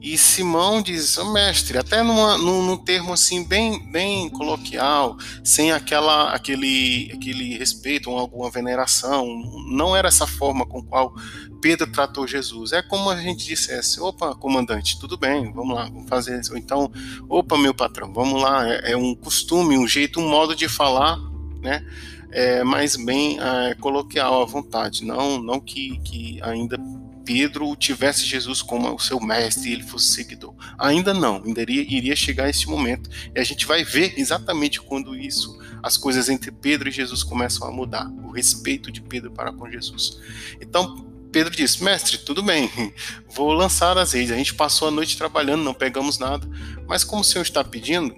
E 0.00 0.16
Simão 0.16 0.82
diz, 0.82 1.18
oh, 1.18 1.32
mestre, 1.32 1.78
até 1.78 2.02
numa, 2.02 2.38
num, 2.38 2.64
num, 2.64 2.76
termo 2.76 3.12
assim 3.12 3.42
bem, 3.42 3.90
bem 3.90 4.28
coloquial, 4.28 5.16
sem 5.42 5.72
aquela, 5.72 6.32
aquele, 6.32 7.10
aquele 7.14 7.56
respeito 7.56 8.10
ou 8.10 8.18
alguma 8.18 8.50
veneração, 8.50 9.26
não 9.68 9.96
era 9.96 10.08
essa 10.08 10.26
forma 10.26 10.64
com 10.66 10.82
qual 10.82 11.14
Pedro 11.60 11.90
tratou 11.90 12.26
Jesus. 12.26 12.72
É 12.72 12.82
como 12.82 13.10
a 13.10 13.20
gente 13.20 13.44
dissesse, 13.44 14.00
opa, 14.00 14.34
comandante, 14.34 14.98
tudo 15.00 15.16
bem, 15.16 15.52
vamos 15.52 15.74
lá, 15.74 15.84
vamos 15.86 16.08
fazer 16.08 16.40
isso. 16.40 16.52
Ou 16.52 16.58
então, 16.58 16.92
opa, 17.28 17.58
meu 17.58 17.74
patrão, 17.74 18.12
vamos 18.12 18.40
lá. 18.40 18.68
É, 18.68 18.92
é 18.92 18.96
um 18.96 19.14
costume, 19.14 19.76
um 19.76 19.88
jeito, 19.88 20.20
um 20.20 20.28
modo 20.28 20.54
de 20.54 20.68
falar, 20.68 21.18
né? 21.60 21.84
É, 22.30 22.62
mas 22.62 22.96
bem 22.96 23.38
é, 23.40 23.74
coloquial 23.74 24.42
à 24.42 24.44
vontade, 24.44 25.04
não, 25.04 25.40
não 25.42 25.58
que, 25.58 25.98
que 26.00 26.38
ainda 26.42 26.76
Pedro 27.26 27.74
tivesse 27.74 28.24
Jesus 28.24 28.62
como 28.62 28.94
o 28.94 29.00
seu 29.00 29.20
mestre 29.20 29.68
e 29.68 29.72
ele 29.72 29.82
fosse 29.82 30.06
seguidor. 30.10 30.54
Ainda 30.78 31.12
não, 31.12 31.42
ainda 31.44 31.60
iria, 31.60 31.82
iria 31.82 32.14
chegar 32.14 32.48
esse 32.48 32.68
momento. 32.68 33.10
E 33.34 33.40
a 33.40 33.42
gente 33.42 33.66
vai 33.66 33.84
ver 33.84 34.14
exatamente 34.16 34.80
quando 34.80 35.14
isso, 35.16 35.58
as 35.82 35.96
coisas 35.96 36.28
entre 36.28 36.52
Pedro 36.52 36.88
e 36.88 36.92
Jesus 36.92 37.24
começam 37.24 37.66
a 37.66 37.72
mudar, 37.72 38.08
o 38.24 38.30
respeito 38.30 38.92
de 38.92 39.02
Pedro 39.02 39.32
para 39.32 39.52
com 39.52 39.68
Jesus. 39.68 40.20
Então, 40.60 41.04
Pedro 41.32 41.54
disse: 41.54 41.82
Mestre, 41.82 42.18
tudo 42.18 42.44
bem, 42.44 42.70
vou 43.28 43.52
lançar 43.52 43.98
as 43.98 44.12
redes. 44.12 44.30
A 44.30 44.36
gente 44.36 44.54
passou 44.54 44.86
a 44.86 44.92
noite 44.92 45.18
trabalhando, 45.18 45.64
não 45.64 45.74
pegamos 45.74 46.20
nada, 46.20 46.48
mas 46.86 47.02
como 47.02 47.22
o 47.22 47.24
senhor 47.24 47.42
está 47.42 47.64
pedindo, 47.64 48.14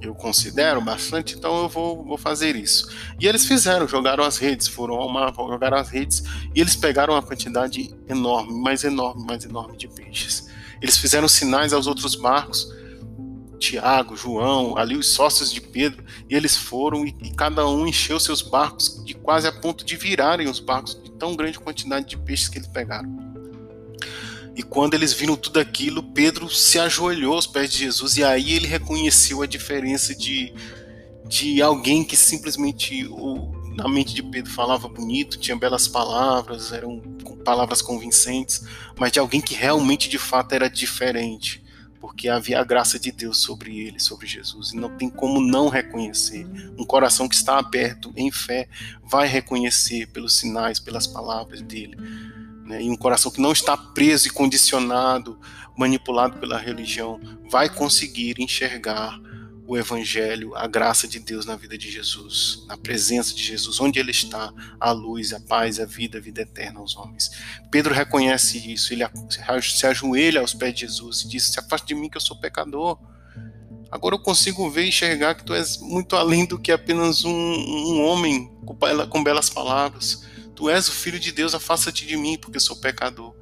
eu 0.00 0.14
considero 0.14 0.80
bastante, 0.80 1.36
então 1.36 1.62
eu 1.62 1.68
vou, 1.68 2.04
vou 2.04 2.16
fazer 2.16 2.54
isso. 2.54 2.88
E 3.20 3.26
eles 3.26 3.46
fizeram, 3.46 3.86
jogaram 3.88 4.24
as 4.24 4.38
redes, 4.38 4.68
foram 4.68 4.94
ao 4.94 5.08
mar, 5.08 5.34
jogaram 5.34 5.76
as 5.76 5.88
redes, 5.88 6.22
e 6.54 6.60
eles 6.60 6.76
pegaram 6.76 7.14
uma 7.14 7.22
quantidade 7.22 7.94
enorme, 8.08 8.52
mais 8.60 8.84
enorme, 8.84 9.24
mais 9.26 9.44
enorme 9.44 9.76
de 9.76 9.88
peixes. 9.88 10.48
Eles 10.80 10.96
fizeram 10.96 11.28
sinais 11.28 11.72
aos 11.72 11.86
outros 11.86 12.14
barcos, 12.14 12.72
Tiago, 13.58 14.16
João, 14.16 14.78
ali 14.78 14.96
os 14.96 15.08
sócios 15.08 15.52
de 15.52 15.60
Pedro, 15.60 16.04
e 16.30 16.34
eles 16.34 16.56
foram 16.56 17.04
e, 17.04 17.14
e, 17.22 17.30
cada 17.34 17.66
um 17.66 17.86
encheu 17.86 18.20
seus 18.20 18.40
barcos 18.40 19.02
de 19.04 19.14
quase 19.14 19.48
a 19.48 19.52
ponto 19.52 19.84
de 19.84 19.96
virarem 19.96 20.48
os 20.48 20.60
barcos 20.60 20.94
de 21.02 21.10
tão 21.12 21.34
grande 21.34 21.58
quantidade 21.58 22.06
de 22.06 22.16
peixes 22.16 22.48
que 22.48 22.58
eles 22.58 22.68
pegaram. 22.68 23.37
E 24.58 24.62
quando 24.64 24.94
eles 24.94 25.12
viram 25.12 25.36
tudo 25.36 25.60
aquilo, 25.60 26.02
Pedro 26.02 26.50
se 26.50 26.80
ajoelhou 26.80 27.34
aos 27.34 27.46
pés 27.46 27.70
de 27.70 27.78
Jesus 27.78 28.16
e 28.16 28.24
aí 28.24 28.54
ele 28.54 28.66
reconheceu 28.66 29.40
a 29.40 29.46
diferença 29.46 30.12
de, 30.16 30.52
de 31.28 31.62
alguém 31.62 32.02
que 32.02 32.16
simplesmente 32.16 33.08
na 33.76 33.88
mente 33.88 34.12
de 34.12 34.20
Pedro 34.20 34.50
falava 34.52 34.88
bonito, 34.88 35.38
tinha 35.38 35.56
belas 35.56 35.86
palavras, 35.86 36.72
eram 36.72 37.00
palavras 37.44 37.80
convincentes, 37.80 38.64
mas 38.98 39.12
de 39.12 39.20
alguém 39.20 39.40
que 39.40 39.54
realmente 39.54 40.08
de 40.08 40.18
fato 40.18 40.52
era 40.52 40.68
diferente. 40.68 41.62
porque 42.00 42.28
havia 42.28 42.60
a 42.60 42.64
graça 42.64 42.98
de 42.98 43.12
Deus 43.12 43.38
sobre 43.38 43.78
ele, 43.78 44.00
sobre 44.00 44.26
Jesus, 44.26 44.72
e 44.72 44.76
não 44.76 44.96
tem 44.96 45.08
como 45.08 45.40
não 45.40 45.68
reconhecer. 45.68 46.46
Um 46.78 46.84
coração 46.84 47.28
que 47.28 47.34
está 47.34 47.58
aberto 47.58 48.12
em 48.16 48.30
fé 48.30 48.68
vai 49.04 49.26
reconhecer 49.26 50.06
pelos 50.08 50.34
sinais, 50.34 50.78
pelas 50.78 51.06
palavras 51.06 51.60
dele. 51.60 51.96
Né? 52.68 52.82
E 52.82 52.90
um 52.90 52.96
coração 52.96 53.32
que 53.32 53.40
não 53.40 53.50
está 53.50 53.76
preso 53.76 54.28
e 54.28 54.30
condicionado, 54.30 55.40
manipulado 55.76 56.38
pela 56.38 56.58
religião, 56.58 57.18
vai 57.50 57.68
conseguir 57.68 58.36
enxergar 58.38 59.18
o 59.66 59.76
Evangelho, 59.76 60.54
a 60.54 60.66
graça 60.66 61.06
de 61.06 61.18
Deus 61.18 61.44
na 61.44 61.54
vida 61.54 61.76
de 61.76 61.90
Jesus, 61.90 62.64
na 62.66 62.76
presença 62.76 63.34
de 63.34 63.42
Jesus, 63.42 63.78
onde 63.80 63.98
Ele 63.98 64.10
está, 64.10 64.52
a 64.80 64.92
luz, 64.92 65.32
a 65.32 65.40
paz, 65.40 65.78
a 65.78 65.84
vida, 65.84 66.18
a 66.18 66.20
vida 66.20 66.42
eterna 66.42 66.80
aos 66.80 66.96
homens. 66.96 67.30
Pedro 67.70 67.92
reconhece 67.92 68.72
isso, 68.72 68.94
ele 68.94 69.04
se 69.62 69.86
ajoelha 69.86 70.40
aos 70.40 70.54
pés 70.54 70.72
de 70.74 70.80
Jesus 70.80 71.22
e 71.22 71.28
diz: 71.28 71.44
Se 71.44 71.60
afaste 71.60 71.86
de 71.86 71.94
mim 71.94 72.08
que 72.08 72.16
eu 72.16 72.20
sou 72.20 72.40
pecador. 72.40 72.98
Agora 73.90 74.14
eu 74.14 74.18
consigo 74.18 74.70
ver 74.70 74.84
e 74.84 74.88
enxergar 74.88 75.34
que 75.34 75.44
tu 75.44 75.54
és 75.54 75.78
muito 75.78 76.16
além 76.16 76.46
do 76.46 76.58
que 76.58 76.72
apenas 76.72 77.24
um, 77.24 77.30
um 77.30 78.04
homem 78.04 78.50
com 79.10 79.22
belas 79.22 79.48
palavras. 79.48 80.22
Tu 80.58 80.68
és 80.68 80.88
o 80.88 80.92
Filho 80.92 81.20
de 81.20 81.30
Deus, 81.30 81.54
afasta-te 81.54 82.04
de 82.04 82.16
mim, 82.16 82.36
porque 82.36 82.58
sou 82.58 82.74
pecador. 82.80 83.32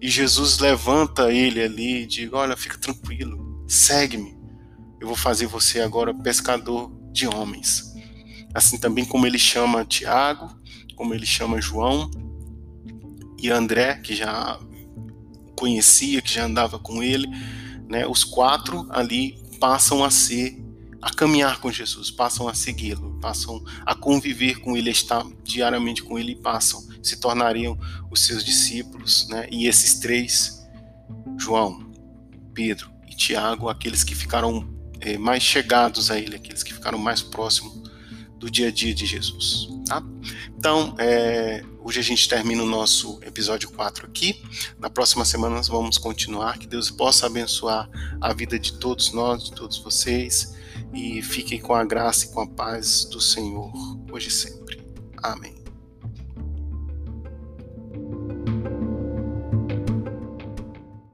E 0.00 0.08
Jesus 0.08 0.58
levanta 0.58 1.32
ele 1.32 1.60
ali 1.60 2.02
e 2.02 2.06
diz: 2.06 2.32
Olha, 2.32 2.56
fica 2.56 2.78
tranquilo, 2.78 3.64
segue-me 3.66 4.40
eu 5.02 5.08
vou 5.08 5.16
fazer 5.16 5.46
você 5.46 5.80
agora 5.80 6.14
pescador 6.14 6.88
de 7.10 7.26
homens. 7.26 7.92
Assim 8.54 8.78
também 8.78 9.04
como 9.04 9.26
ele 9.26 9.38
chama 9.38 9.84
Tiago, 9.84 10.48
como 10.94 11.12
ele 11.12 11.26
chama 11.26 11.60
João 11.60 12.08
e 13.36 13.50
André, 13.50 13.96
que 13.96 14.14
já 14.14 14.60
conhecia, 15.56 16.22
que 16.22 16.32
já 16.32 16.44
andava 16.44 16.78
com 16.78 17.02
ele, 17.02 17.26
né? 17.88 18.06
Os 18.06 18.22
quatro 18.22 18.86
ali 18.90 19.42
passam 19.58 20.04
a 20.04 20.10
ser 20.10 20.61
a 21.02 21.10
caminhar 21.10 21.60
com 21.60 21.70
Jesus, 21.70 22.10
passam 22.12 22.46
a 22.46 22.54
segui-lo, 22.54 23.18
passam 23.20 23.62
a 23.84 23.92
conviver 23.92 24.60
com 24.60 24.76
ele, 24.76 24.88
a 24.88 24.92
estar 24.92 25.26
diariamente 25.42 26.02
com 26.02 26.16
ele 26.16 26.36
passam, 26.36 26.86
se 27.02 27.16
tornariam 27.16 27.76
os 28.08 28.24
seus 28.24 28.44
discípulos, 28.44 29.26
né? 29.28 29.48
E 29.50 29.66
esses 29.66 29.98
três, 29.98 30.64
João, 31.36 31.92
Pedro 32.54 32.90
e 33.08 33.14
Tiago, 33.16 33.68
aqueles 33.68 34.04
que 34.04 34.14
ficaram 34.14 34.72
é, 35.00 35.18
mais 35.18 35.42
chegados 35.42 36.10
a 36.10 36.18
Ele, 36.18 36.36
aqueles 36.36 36.62
que 36.62 36.72
ficaram 36.72 36.98
mais 36.98 37.20
próximos 37.20 37.90
do 38.38 38.50
dia 38.50 38.68
a 38.68 38.70
dia 38.70 38.94
de 38.94 39.04
Jesus. 39.04 39.68
Tá? 39.86 40.02
Então, 40.56 40.94
é, 40.98 41.64
hoje 41.80 41.98
a 41.98 42.02
gente 42.02 42.28
termina 42.28 42.62
o 42.62 42.66
nosso 42.66 43.18
episódio 43.22 43.70
4 43.70 44.06
aqui. 44.06 44.40
Na 44.78 44.88
próxima 44.88 45.24
semana 45.24 45.56
nós 45.56 45.68
vamos 45.68 45.98
continuar. 45.98 46.58
Que 46.58 46.66
Deus 46.66 46.90
possa 46.90 47.26
abençoar 47.26 47.88
a 48.20 48.32
vida 48.32 48.58
de 48.58 48.74
todos 48.74 49.12
nós, 49.12 49.44
de 49.44 49.52
todos 49.52 49.78
vocês. 49.78 50.54
E 50.92 51.22
fiquem 51.22 51.60
com 51.60 51.74
a 51.74 51.84
graça 51.84 52.26
e 52.26 52.28
com 52.28 52.40
a 52.40 52.46
paz 52.46 53.04
do 53.04 53.20
Senhor, 53.20 53.72
hoje 54.10 54.28
e 54.28 54.30
sempre. 54.30 54.82
Amém. 55.22 55.61